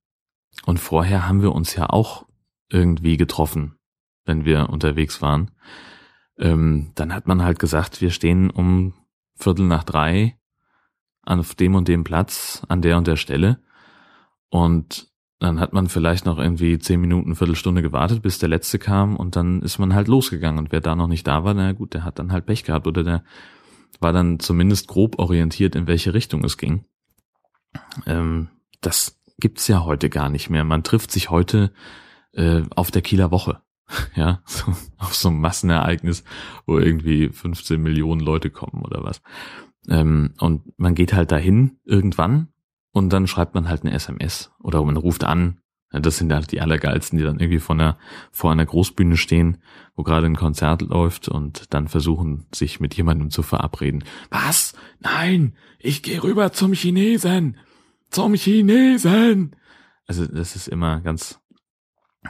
[0.65, 2.25] und vorher haben wir uns ja auch
[2.69, 3.75] irgendwie getroffen,
[4.25, 5.51] wenn wir unterwegs waren.
[6.38, 8.93] Ähm, dann hat man halt gesagt, wir stehen um
[9.35, 10.38] Viertel nach drei
[11.23, 13.62] auf dem und dem Platz an der und der Stelle
[14.49, 15.09] und
[15.39, 19.38] dann hat man vielleicht noch irgendwie zehn Minuten, Viertelstunde gewartet, bis der letzte kam und
[19.38, 20.59] dann ist man halt losgegangen.
[20.59, 22.88] Und wer da noch nicht da war, na gut, der hat dann halt Pech gehabt
[22.88, 23.23] oder der
[24.01, 26.83] war dann zumindest grob orientiert, in welche Richtung es ging.
[28.05, 28.49] Ähm,
[28.81, 30.65] das gibt's ja heute gar nicht mehr.
[30.65, 31.71] Man trifft sich heute
[32.33, 33.62] äh, auf der Kieler Woche.
[34.15, 36.23] Ja, so, auf so einem Massenereignis,
[36.67, 39.21] wo irgendwie 15 Millionen Leute kommen oder was.
[39.88, 42.49] Ähm, und man geht halt dahin irgendwann
[42.91, 45.62] und dann schreibt man halt eine SMS oder man ruft an.
[45.91, 47.97] Das sind halt die Allergeilsten, die dann irgendwie vor einer,
[48.32, 49.58] vor einer Großbühne stehen,
[49.95, 54.04] wo gerade ein Konzert läuft und dann versuchen, sich mit jemandem zu verabreden.
[54.30, 54.73] Was?
[54.99, 57.58] Nein, ich gehe rüber zum Chinesen.
[58.12, 59.56] Zum Chinesen.
[60.06, 61.39] Also das ist immer ganz,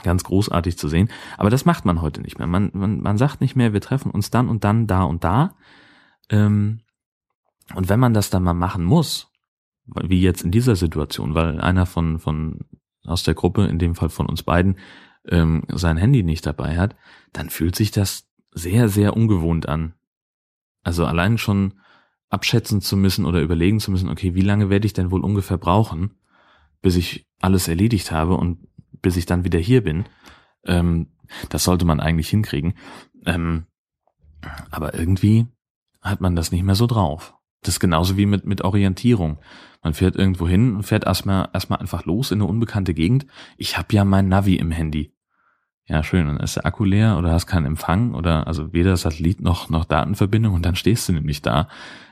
[0.03, 1.09] ganz großartig zu sehen.
[1.37, 2.47] Aber das macht man heute nicht mehr.
[2.47, 5.57] Man, man, man sagt nicht mehr, wir treffen uns dann und dann da und da.
[6.29, 6.79] Ähm,
[7.75, 9.28] Und wenn man das dann mal machen muss,
[10.03, 12.59] wie jetzt in dieser Situation, weil einer von, von
[13.05, 14.77] aus der Gruppe, in dem Fall von uns beiden,
[15.27, 16.95] ähm, sein Handy nicht dabei hat,
[17.33, 19.93] dann fühlt sich das sehr, sehr ungewohnt an.
[20.83, 21.79] Also allein schon
[22.29, 25.57] abschätzen zu müssen oder überlegen zu müssen, okay, wie lange werde ich denn wohl ungefähr
[25.57, 26.11] brauchen,
[26.81, 28.67] bis ich alles erledigt habe und
[29.01, 30.05] bis ich dann wieder hier bin.
[30.65, 31.07] Ähm,
[31.49, 32.73] das sollte man eigentlich hinkriegen.
[33.25, 33.65] Ähm,
[34.71, 35.47] aber irgendwie
[36.01, 37.35] hat man das nicht mehr so drauf.
[37.61, 39.39] Das ist genauso wie mit, mit Orientierung.
[39.81, 43.25] Man fährt irgendwo hin und fährt erstmal erstmal einfach los in eine unbekannte Gegend.
[43.57, 45.13] Ich habe ja mein Navi im Handy.
[45.85, 46.27] Ja, schön.
[46.27, 49.85] Dann ist der Akku leer oder hast keinen Empfang oder also weder Satellit noch noch
[49.85, 51.67] Datenverbindung und dann stehst du nämlich da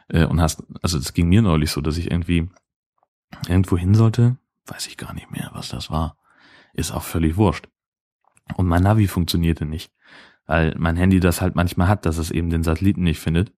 [0.10, 2.50] äh, und hast, also es ging mir neulich so, dass ich irgendwie
[3.48, 6.18] irgendwo hin sollte, weiß ich gar nicht mehr, was das war.
[6.74, 7.68] Ist auch völlig wurscht.
[8.56, 9.92] Und mein Navi funktionierte nicht,
[10.46, 13.54] weil mein Handy das halt manchmal hat, dass es eben den Satelliten nicht findet.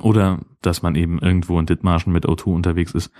[0.00, 3.10] Oder dass man eben irgendwo in Dithmarschen mit O2 unterwegs ist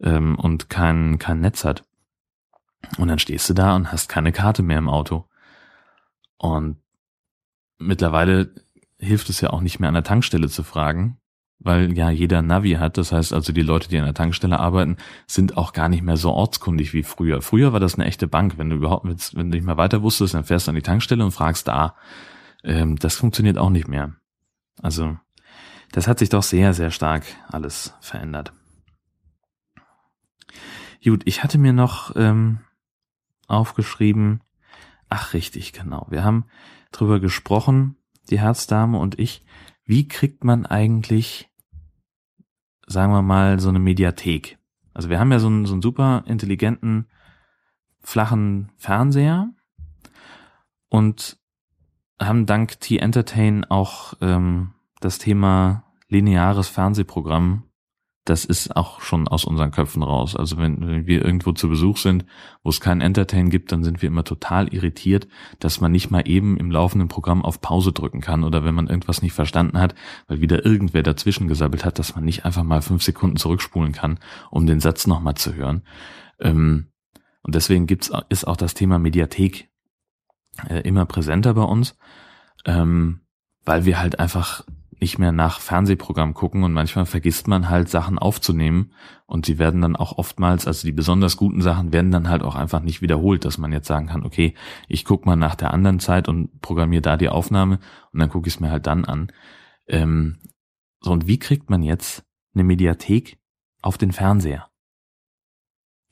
[0.00, 1.84] ähm, und kein, kein Netz hat.
[2.98, 5.24] Und dann stehst du da und hast keine Karte mehr im Auto.
[6.36, 6.76] Und
[7.78, 8.54] mittlerweile
[8.98, 11.18] hilft es ja auch nicht mehr an der Tankstelle zu fragen,
[11.58, 12.98] weil ja jeder Navi hat.
[12.98, 14.96] Das heißt also, die Leute, die an der Tankstelle arbeiten,
[15.26, 17.42] sind auch gar nicht mehr so ortskundig wie früher.
[17.42, 18.58] Früher war das eine echte Bank.
[18.58, 21.24] Wenn du überhaupt, wenn du nicht mehr weiter wusstest, dann fährst du an die Tankstelle
[21.24, 21.96] und fragst da.
[22.62, 24.14] Ähm, das funktioniert auch nicht mehr.
[24.82, 25.16] Also,
[25.94, 28.52] das hat sich doch sehr, sehr stark alles verändert.
[31.04, 32.58] Gut, ich hatte mir noch ähm,
[33.46, 34.40] aufgeschrieben,
[35.08, 36.46] ach richtig, genau, wir haben
[36.90, 37.96] drüber gesprochen,
[38.28, 39.44] die Herzdame und ich,
[39.84, 41.48] wie kriegt man eigentlich,
[42.88, 44.58] sagen wir mal, so eine Mediathek?
[44.94, 47.06] Also wir haben ja so einen, so einen super intelligenten,
[48.00, 49.48] flachen Fernseher
[50.88, 51.38] und
[52.20, 55.83] haben dank T-Entertain auch ähm, das Thema
[56.14, 57.64] lineares Fernsehprogramm
[58.24, 60.34] das ist auch schon aus unseren Köpfen raus.
[60.34, 62.24] Also wenn, wenn wir irgendwo zu Besuch sind,
[62.62, 66.26] wo es kein Entertain gibt, dann sind wir immer total irritiert, dass man nicht mal
[66.26, 69.94] eben im laufenden Programm auf Pause drücken kann oder wenn man irgendwas nicht verstanden hat,
[70.26, 74.18] weil wieder irgendwer dazwischen gesabbelt hat, dass man nicht einfach mal fünf Sekunden zurückspulen kann,
[74.50, 75.82] um den Satz nochmal zu hören.
[76.40, 76.86] Ähm,
[77.42, 79.68] und deswegen gibt's, ist auch das Thema Mediathek
[80.70, 81.94] äh, immer präsenter bei uns,
[82.64, 83.20] ähm,
[83.66, 84.64] weil wir halt einfach
[85.04, 88.92] nicht mehr nach Fernsehprogramm gucken und manchmal vergisst man halt Sachen aufzunehmen
[89.26, 92.54] und sie werden dann auch oftmals, also die besonders guten Sachen werden dann halt auch
[92.54, 94.54] einfach nicht wiederholt, dass man jetzt sagen kann, okay,
[94.88, 97.80] ich guck mal nach der anderen Zeit und programmiere da die Aufnahme
[98.14, 99.30] und dann gucke ich es mir halt dann an.
[99.86, 100.38] Ähm,
[101.00, 103.36] so, und wie kriegt man jetzt eine Mediathek
[103.82, 104.70] auf den Fernseher?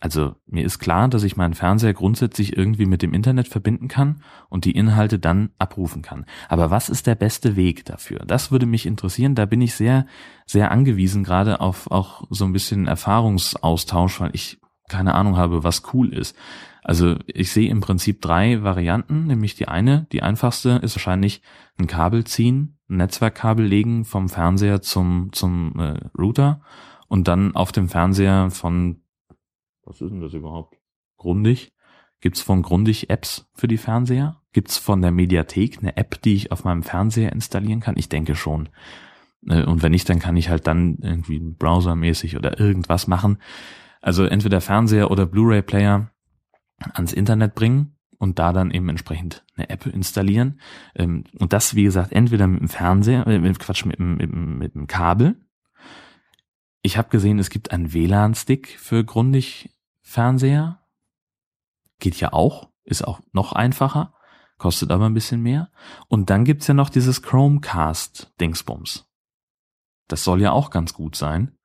[0.03, 4.21] Also mir ist klar, dass ich meinen Fernseher grundsätzlich irgendwie mit dem Internet verbinden kann
[4.49, 6.27] und die Inhalte dann abrufen kann.
[6.49, 8.19] Aber was ist der beste Weg dafür?
[8.27, 9.37] Das würde mich interessieren.
[9.37, 10.07] Da bin ich sehr,
[10.45, 15.95] sehr angewiesen, gerade auf auch so ein bisschen Erfahrungsaustausch, weil ich keine Ahnung habe, was
[15.95, 16.37] cool ist.
[16.83, 21.43] Also ich sehe im Prinzip drei Varianten, nämlich die eine, die einfachste ist wahrscheinlich
[21.79, 26.61] ein Kabel ziehen, ein Netzwerkkabel legen vom Fernseher zum, zum äh, Router
[27.07, 29.02] und dann auf dem Fernseher von
[29.85, 30.77] was ist denn das überhaupt?
[31.17, 31.73] Grundig?
[32.21, 34.41] Gibt's von Grundig Apps für die Fernseher?
[34.53, 37.97] Gibt's von der Mediathek eine App, die ich auf meinem Fernseher installieren kann?
[37.97, 38.69] Ich denke schon.
[39.49, 43.39] Äh, und wenn nicht, dann kann ich halt dann irgendwie browsermäßig oder irgendwas machen.
[44.01, 46.11] Also entweder Fernseher oder Blu-ray-Player
[46.95, 50.61] ans Internet bringen und da dann eben entsprechend eine App installieren.
[50.95, 54.75] Ähm, und das, wie gesagt, entweder mit dem Fernseher, äh, mit Quatsch, mit, mit, mit
[54.75, 55.37] dem Kabel
[56.83, 60.81] ich habe gesehen, es gibt einen WLAN-Stick für Grundig-Fernseher.
[62.01, 64.15] Geht ja auch, ist auch noch einfacher,
[64.59, 65.71] kostet aber ein bisschen mehr.
[66.09, 69.09] Und dann gibt's ja noch dieses Chromecast-Dingsbums.
[70.09, 71.57] Das soll ja auch ganz gut sein.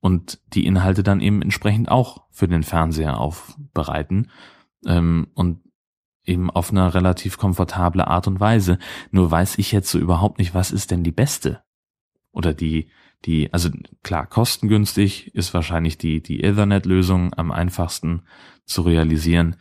[0.00, 4.30] Und die Inhalte dann eben entsprechend auch für den Fernseher aufbereiten.
[4.84, 5.62] Ähm, und
[6.24, 8.78] eben auf eine relativ komfortable Art und Weise.
[9.12, 11.62] Nur weiß ich jetzt so überhaupt nicht, was ist denn die beste?
[12.32, 12.90] Oder die,
[13.26, 13.70] die, also
[14.02, 18.22] klar, kostengünstig ist wahrscheinlich die, die Ethernet-Lösung am einfachsten
[18.64, 19.56] zu realisieren.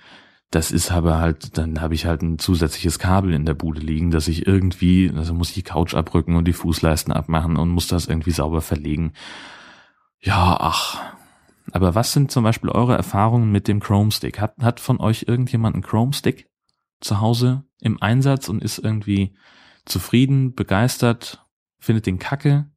[0.52, 4.12] Das ist aber halt, dann habe ich halt ein zusätzliches Kabel in der Bude liegen,
[4.12, 7.88] dass ich irgendwie, also muss ich die Couch abrücken und die Fußleisten abmachen und muss
[7.88, 9.14] das irgendwie sauber verlegen.
[10.22, 11.02] Ja, ach.
[11.72, 14.40] Aber was sind zum Beispiel eure Erfahrungen mit dem Chrome Stick?
[14.40, 16.48] Hat, hat von euch irgendjemand einen Chrome Stick
[17.02, 19.36] zu Hause im Einsatz und ist irgendwie
[19.84, 21.46] zufrieden, begeistert,
[21.80, 22.70] findet den Kacke?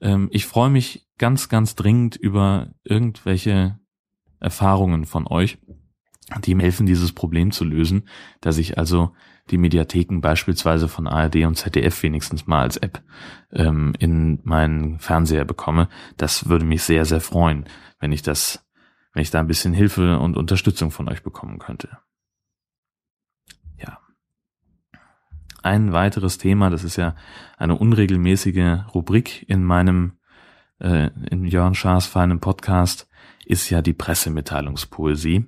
[0.00, 3.78] Ähm, ich freue mich ganz, ganz dringend über irgendwelche
[4.40, 5.58] Erfahrungen von euch,
[6.44, 8.08] die mir helfen, dieses Problem zu lösen,
[8.40, 9.12] dass ich also
[9.50, 13.02] die Mediatheken beispielsweise von ARD und ZDF wenigstens mal als App
[13.52, 15.88] ähm, in meinen Fernseher bekomme.
[16.16, 17.64] Das würde mich sehr, sehr freuen,
[17.98, 18.64] wenn ich das,
[19.12, 21.98] wenn ich da ein bisschen Hilfe und Unterstützung von euch bekommen könnte.
[23.76, 23.98] Ja.
[25.62, 27.14] Ein weiteres Thema, das ist ja
[27.58, 30.12] eine unregelmäßige Rubrik in meinem,
[30.78, 33.08] äh, in Jörn Schaas feinem Podcast,
[33.44, 35.46] ist ja die Pressemitteilungspoesie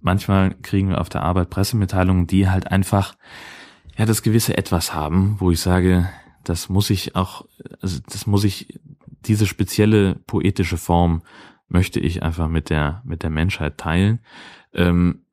[0.00, 3.14] manchmal kriegen wir auf der Arbeit Pressemitteilungen, die halt einfach
[3.96, 6.08] ja das gewisse Etwas haben, wo ich sage,
[6.44, 7.46] das muss ich auch,
[7.80, 8.80] also das muss ich,
[9.26, 11.22] diese spezielle poetische Form
[11.68, 14.20] möchte ich einfach mit der mit der Menschheit teilen.
[14.72, 15.26] Ähm,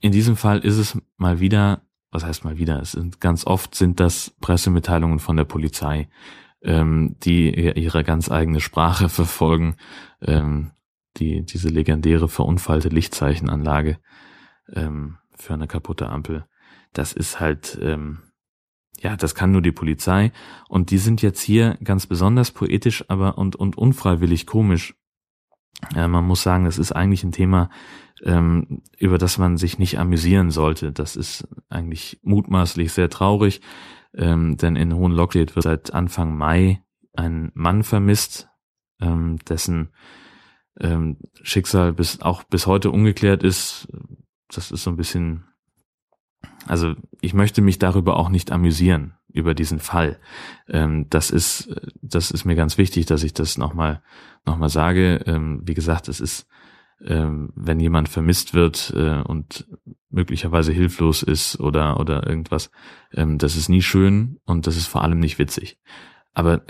[0.00, 2.80] in diesem Fall ist es mal wieder, was heißt mal wieder?
[2.80, 6.08] Es sind ganz oft sind das Pressemitteilungen von der Polizei,
[6.62, 9.76] ähm, die ihre ganz eigene Sprache verfolgen.
[10.20, 10.70] Ähm,
[11.16, 13.98] die, diese legendäre verunfallte Lichtzeichenanlage
[14.72, 16.44] ähm, für eine kaputte Ampel.
[16.92, 18.18] Das ist halt, ähm,
[19.00, 20.32] ja, das kann nur die Polizei.
[20.68, 24.94] Und die sind jetzt hier ganz besonders poetisch, aber und, und unfreiwillig komisch.
[25.94, 27.68] Man muss sagen, das ist eigentlich ein Thema,
[28.22, 30.92] ähm, über das man sich nicht amüsieren sollte.
[30.92, 33.60] Das ist eigentlich mutmaßlich sehr traurig,
[34.14, 36.82] ähm, denn in Hohenlocklied wird seit Anfang Mai
[37.14, 38.48] ein Mann vermisst,
[39.00, 39.90] ähm, dessen
[40.80, 43.88] ähm, Schicksal bis auch bis heute ungeklärt ist.
[44.48, 45.44] Das ist so ein bisschen,
[46.66, 50.18] also ich möchte mich darüber auch nicht amüsieren über diesen Fall.
[50.68, 54.02] Ähm, das ist, das ist mir ganz wichtig, dass ich das nochmal
[54.46, 55.22] noch mal sage.
[55.26, 56.46] Ähm, wie gesagt, es ist,
[57.04, 59.66] ähm, wenn jemand vermisst wird äh, und
[60.10, 62.70] möglicherweise hilflos ist oder oder irgendwas,
[63.12, 65.78] ähm, das ist nie schön und das ist vor allem nicht witzig.
[66.32, 66.62] Aber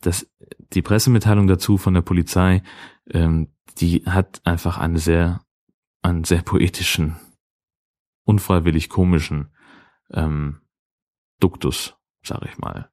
[0.00, 0.30] das,
[0.72, 2.62] die Pressemitteilung dazu von der Polizei,
[3.10, 5.42] ähm, die hat einfach eine sehr,
[6.02, 7.16] einen sehr poetischen,
[8.24, 9.50] unfreiwillig komischen
[10.12, 10.60] ähm,
[11.40, 12.90] Duktus, sag ich mal.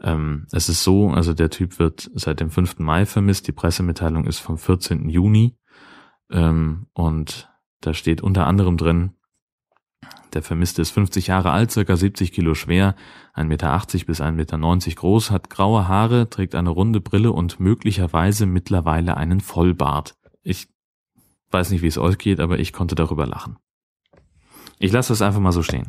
[0.00, 2.78] Ähm, es ist so, also der Typ wird seit dem 5.
[2.78, 5.08] Mai vermisst, die Pressemitteilung ist vom 14.
[5.08, 5.56] Juni
[6.30, 9.12] ähm, und da steht unter anderem drin,
[10.32, 12.94] der Vermisste ist 50 Jahre alt, circa 70 Kilo schwer,
[13.34, 18.44] 1,80 Meter bis 1,90 Meter groß, hat graue Haare, trägt eine runde Brille und möglicherweise
[18.44, 20.14] mittlerweile einen Vollbart.
[20.42, 20.68] Ich
[21.52, 23.56] weiß nicht, wie es euch geht, aber ich konnte darüber lachen.
[24.78, 25.88] Ich lasse das einfach mal so stehen.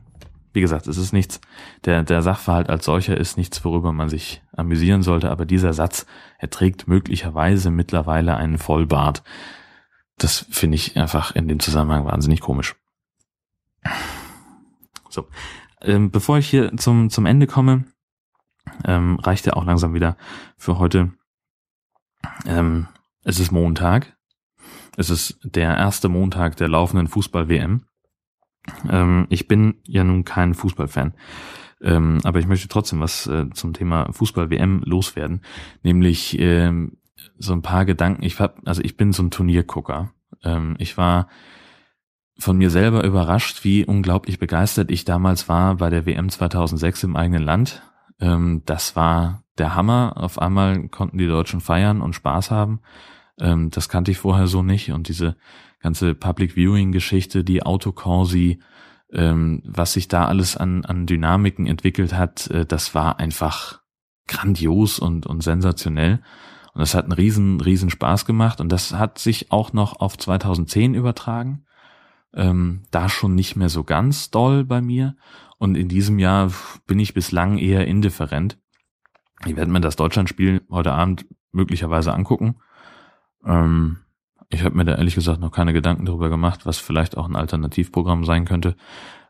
[0.54, 1.40] Wie gesagt, es ist nichts,
[1.86, 6.06] der, der Sachverhalt als solcher ist nichts, worüber man sich amüsieren sollte, aber dieser Satz,
[6.40, 9.24] er trägt möglicherweise mittlerweile einen Vollbart.
[10.18, 12.76] Das finde ich einfach in dem Zusammenhang wahnsinnig komisch.
[15.10, 15.28] So,
[15.82, 17.86] ähm, bevor ich hier zum, zum Ende komme,
[18.86, 20.18] ähm, reicht ja auch langsam wieder
[20.58, 21.12] für heute.
[22.46, 22.88] Ähm,
[23.24, 24.18] es ist Montag.
[24.98, 27.86] Es ist der erste Montag der laufenden Fußball-WM.
[28.90, 31.14] Ähm, ich bin ja nun kein Fußballfan.
[31.82, 35.42] Ähm, aber ich möchte trotzdem was äh, zum Thema Fußball-WM loswerden.
[35.84, 36.98] Nämlich ähm,
[37.38, 38.24] so ein paar Gedanken.
[38.24, 40.12] Ich hab, also ich bin so ein Turniergucker.
[40.44, 41.28] Ähm, ich war
[42.40, 47.16] von mir selber überrascht, wie unglaublich begeistert ich damals war bei der WM 2006 im
[47.16, 47.82] eigenen Land.
[48.20, 50.14] Ähm, das war der Hammer.
[50.18, 52.82] Auf einmal konnten die Deutschen feiern und Spaß haben.
[53.40, 54.92] Ähm, das kannte ich vorher so nicht.
[54.92, 55.36] Und diese
[55.80, 58.60] ganze Public Viewing Geschichte, die Autocorsi,
[59.12, 63.82] ähm, was sich da alles an, an Dynamiken entwickelt hat, äh, das war einfach
[64.28, 66.22] grandios und, und sensationell.
[66.74, 68.60] Und das hat einen riesen, riesen Spaß gemacht.
[68.60, 71.66] Und das hat sich auch noch auf 2010 übertragen
[72.34, 75.16] ähm, da schon nicht mehr so ganz doll bei mir.
[75.58, 76.52] Und in diesem Jahr
[76.86, 78.60] bin ich bislang eher indifferent.
[79.46, 82.58] Ich werde mir das Deutschlandspiel heute Abend möglicherweise angucken.
[83.44, 83.98] Ähm,
[84.50, 87.36] ich habe mir da ehrlich gesagt noch keine Gedanken darüber gemacht, was vielleicht auch ein
[87.36, 88.76] Alternativprogramm sein könnte.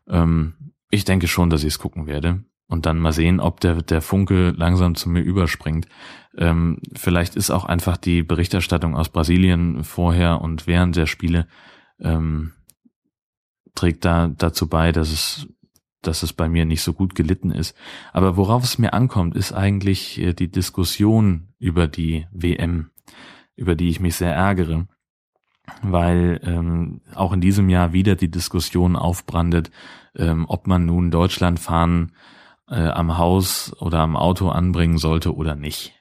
[0.08, 0.54] Ähm,
[0.90, 4.00] ich denke schon, dass ich es gucken werde und dann mal sehen, ob der, der
[4.00, 5.88] Funke langsam zu mir überspringt.
[6.36, 11.48] Ähm, vielleicht ist auch einfach die Berichterstattung aus Brasilien vorher und während der Spiele
[12.00, 12.52] ähm,
[13.74, 15.48] trägt da dazu bei, dass es
[16.00, 17.76] dass es bei mir nicht so gut gelitten ist.
[18.12, 22.90] Aber worauf es mir ankommt, ist eigentlich äh, die Diskussion über die WM,
[23.56, 24.86] über die ich mich sehr ärgere,
[25.82, 29.70] weil ähm, auch in diesem Jahr wieder die Diskussion aufbrandet,
[30.16, 32.12] ähm, ob man nun Deutschland fahren
[32.68, 35.94] äh, am Haus oder am Auto anbringen sollte oder nicht.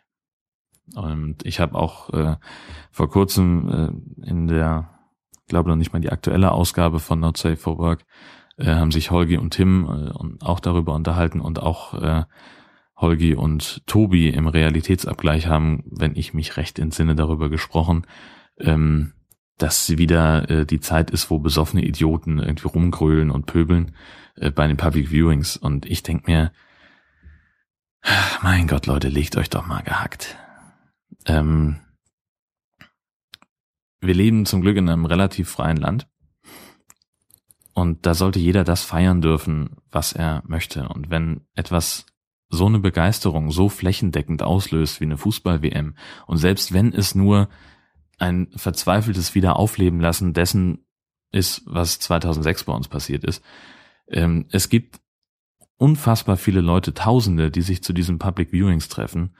[0.95, 2.35] Und ich habe auch äh,
[2.91, 3.69] vor kurzem
[4.23, 4.97] äh, in der
[5.47, 8.05] glaube noch nicht mal die aktuelle Ausgabe von Not Safe for Work,
[8.57, 12.23] äh, haben sich Holgi und Tim äh, auch darüber unterhalten und auch äh,
[12.95, 18.05] Holgi und Tobi im Realitätsabgleich haben, wenn ich mich recht entsinne, darüber gesprochen,
[18.59, 19.13] ähm,
[19.57, 23.95] dass wieder äh, die Zeit ist, wo besoffene Idioten irgendwie rumgrölen und pöbeln
[24.35, 25.57] äh, bei den Public Viewings.
[25.57, 26.51] Und ich denk mir,
[28.43, 30.37] mein Gott, Leute, legt euch doch mal gehackt.
[31.25, 31.79] Ähm,
[33.99, 36.07] wir leben zum Glück in einem relativ freien Land.
[37.73, 40.89] Und da sollte jeder das feiern dürfen, was er möchte.
[40.89, 42.05] Und wenn etwas
[42.49, 45.95] so eine Begeisterung so flächendeckend auslöst wie eine Fußball-WM
[46.27, 47.49] und selbst wenn es nur
[48.17, 50.85] ein verzweifeltes Wiederaufleben lassen dessen
[51.31, 53.43] ist, was 2006 bei uns passiert ist.
[54.07, 54.99] Ähm, es gibt
[55.77, 59.35] unfassbar viele Leute, Tausende, die sich zu diesen Public Viewings treffen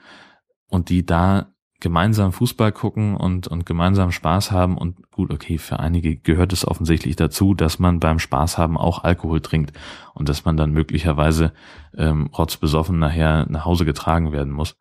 [0.68, 5.78] und die da gemeinsam Fußball gucken und, und gemeinsam Spaß haben und gut, okay, für
[5.78, 9.72] einige gehört es offensichtlich dazu, dass man beim Spaß haben auch Alkohol trinkt
[10.14, 11.52] und dass man dann möglicherweise
[11.96, 14.76] ähm, rotzbesoffen nachher nach Hause getragen werden muss.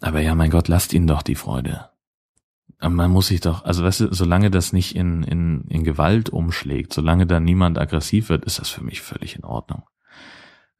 [0.00, 1.91] Aber ja, mein Gott, lasst ihnen doch die Freude.
[2.82, 6.92] Man muss sich doch, also weißt du, solange das nicht in, in, in Gewalt umschlägt,
[6.92, 9.84] solange da niemand aggressiv wird, ist das für mich völlig in Ordnung.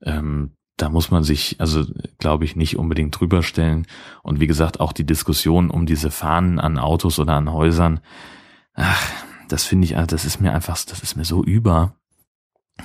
[0.02, 1.84] Ähm, da muss man sich, also
[2.18, 3.86] glaube ich, nicht unbedingt drüber stellen.
[4.22, 8.00] Und wie gesagt, auch die Diskussion um diese Fahnen an Autos oder an Häusern,
[8.74, 9.12] ach,
[9.48, 11.94] das finde ich, das ist mir einfach, das ist mir so über.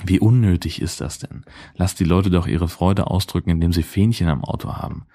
[0.05, 1.45] Wie unnötig ist das denn?
[1.76, 5.07] Lass die Leute doch ihre Freude ausdrücken, indem sie Fähnchen am Auto haben.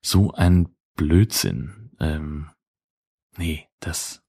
[0.00, 1.92] So ein Blödsinn.
[2.00, 2.48] Ähm,
[3.38, 4.22] nee, das,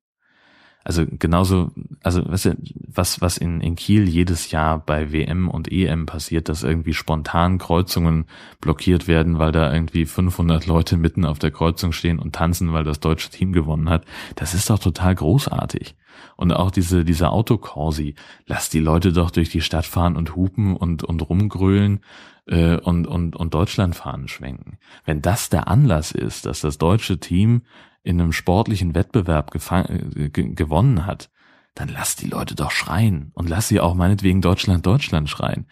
[0.88, 5.70] also genauso, also weißt du, was, was in, in Kiel jedes Jahr bei WM und
[5.70, 8.26] EM passiert, dass irgendwie spontan Kreuzungen
[8.62, 12.86] blockiert werden, weil da irgendwie 500 Leute mitten auf der Kreuzung stehen und tanzen, weil
[12.86, 14.05] das deutsche Team gewonnen hat.
[14.36, 15.97] Das ist doch total großartig.
[16.38, 20.78] Und auch diese, diese Autokorsi, lass die Leute doch durch die Stadt fahren und hupen
[20.78, 21.99] und, und rumgrölen
[22.45, 24.78] äh, und, und, und Deutschlandfahnen schwenken.
[25.03, 27.64] Wenn das der Anlass ist, dass das deutsche Team
[28.04, 31.30] in einem sportlichen Wettbewerb äh, gewonnen hat,
[31.76, 35.68] dann lass die Leute doch schreien und lass sie auch meinetwegen Deutschland, Deutschland schreien.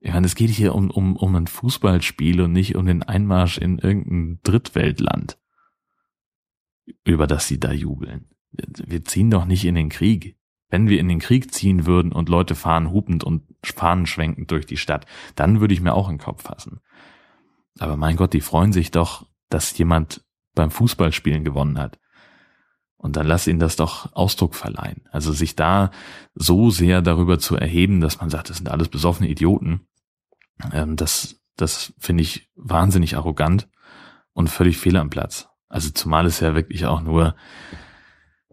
[0.00, 3.58] Ich meine, es geht hier um, um, um ein Fußballspiel und nicht um den Einmarsch
[3.58, 5.38] in irgendein Drittweltland,
[7.04, 8.28] über das sie da jubeln.
[8.50, 10.36] Wir ziehen doch nicht in den Krieg.
[10.68, 14.66] Wenn wir in den Krieg ziehen würden und Leute fahren hupend und Fahnen schwenkend durch
[14.66, 16.80] die Stadt, dann würde ich mir auch in den Kopf fassen.
[17.78, 20.24] Aber mein Gott, die freuen sich doch, dass jemand
[20.54, 21.98] beim Fußballspielen gewonnen hat.
[22.96, 25.08] Und dann lass ihn das doch Ausdruck verleihen.
[25.10, 25.90] Also sich da
[26.34, 29.88] so sehr darüber zu erheben, dass man sagt, das sind alles besoffene Idioten,
[30.72, 33.68] ähm, das, das finde ich wahnsinnig arrogant
[34.32, 35.48] und völlig fehl am Platz.
[35.68, 37.34] Also zumal es ja wirklich auch nur,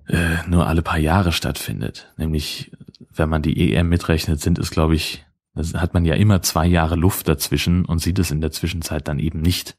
[0.08, 2.12] äh, nur alle paar Jahre stattfindet.
[2.18, 2.72] Nämlich,
[3.14, 5.26] wenn man die EM mitrechnet, sind es, glaube ich,
[5.74, 9.20] hat man ja immer zwei Jahre Luft dazwischen und sieht es in der Zwischenzeit dann
[9.20, 9.78] eben nicht.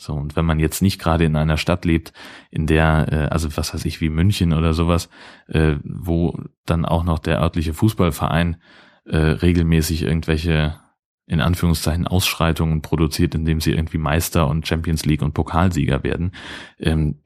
[0.00, 2.12] So, und wenn man jetzt nicht gerade in einer Stadt lebt,
[2.52, 5.08] in der, äh, also was weiß ich, wie München oder sowas,
[5.48, 8.58] äh, wo dann auch noch der örtliche Fußballverein
[9.06, 10.78] äh, regelmäßig irgendwelche
[11.26, 16.30] in Anführungszeichen Ausschreitungen produziert, indem sie irgendwie Meister und Champions League und Pokalsieger werden.
[16.78, 17.18] Ähm,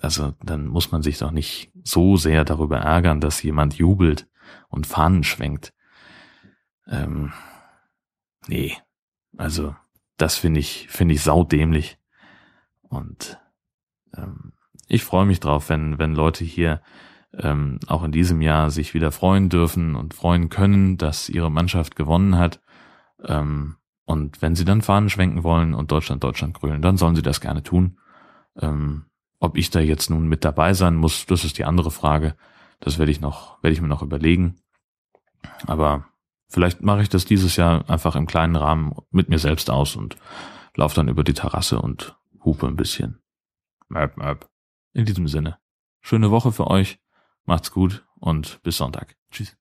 [0.00, 4.26] also dann muss man sich doch nicht so sehr darüber ärgern, dass jemand jubelt
[4.70, 5.74] und Fahnen schwenkt.
[6.88, 7.32] Ähm,
[8.48, 8.76] nee,
[9.36, 9.76] also
[10.16, 11.97] das finde ich, finde ich saudämlich.
[12.88, 13.38] Und
[14.16, 14.52] ähm,
[14.86, 16.80] ich freue mich drauf, wenn, wenn Leute hier
[17.34, 21.96] ähm, auch in diesem Jahr sich wieder freuen dürfen und freuen können, dass ihre Mannschaft
[21.96, 22.60] gewonnen hat.
[23.24, 27.22] Ähm, und wenn sie dann Fahnen schwenken wollen und Deutschland, Deutschland grülen, dann sollen sie
[27.22, 27.98] das gerne tun.
[28.58, 29.04] Ähm,
[29.40, 32.34] ob ich da jetzt nun mit dabei sein muss, das ist die andere Frage.
[32.80, 34.56] Das werde ich noch, werde ich mir noch überlegen.
[35.66, 36.06] Aber
[36.48, 40.16] vielleicht mache ich das dieses Jahr einfach im kleinen Rahmen mit mir selbst aus und
[40.74, 43.20] laufe dann über die Terrasse und hupe ein bisschen.
[43.88, 44.48] Möp, möp.
[44.92, 45.58] In diesem Sinne.
[46.00, 47.00] Schöne Woche für euch.
[47.44, 49.16] Macht's gut und bis Sonntag.
[49.30, 49.56] Tschüss.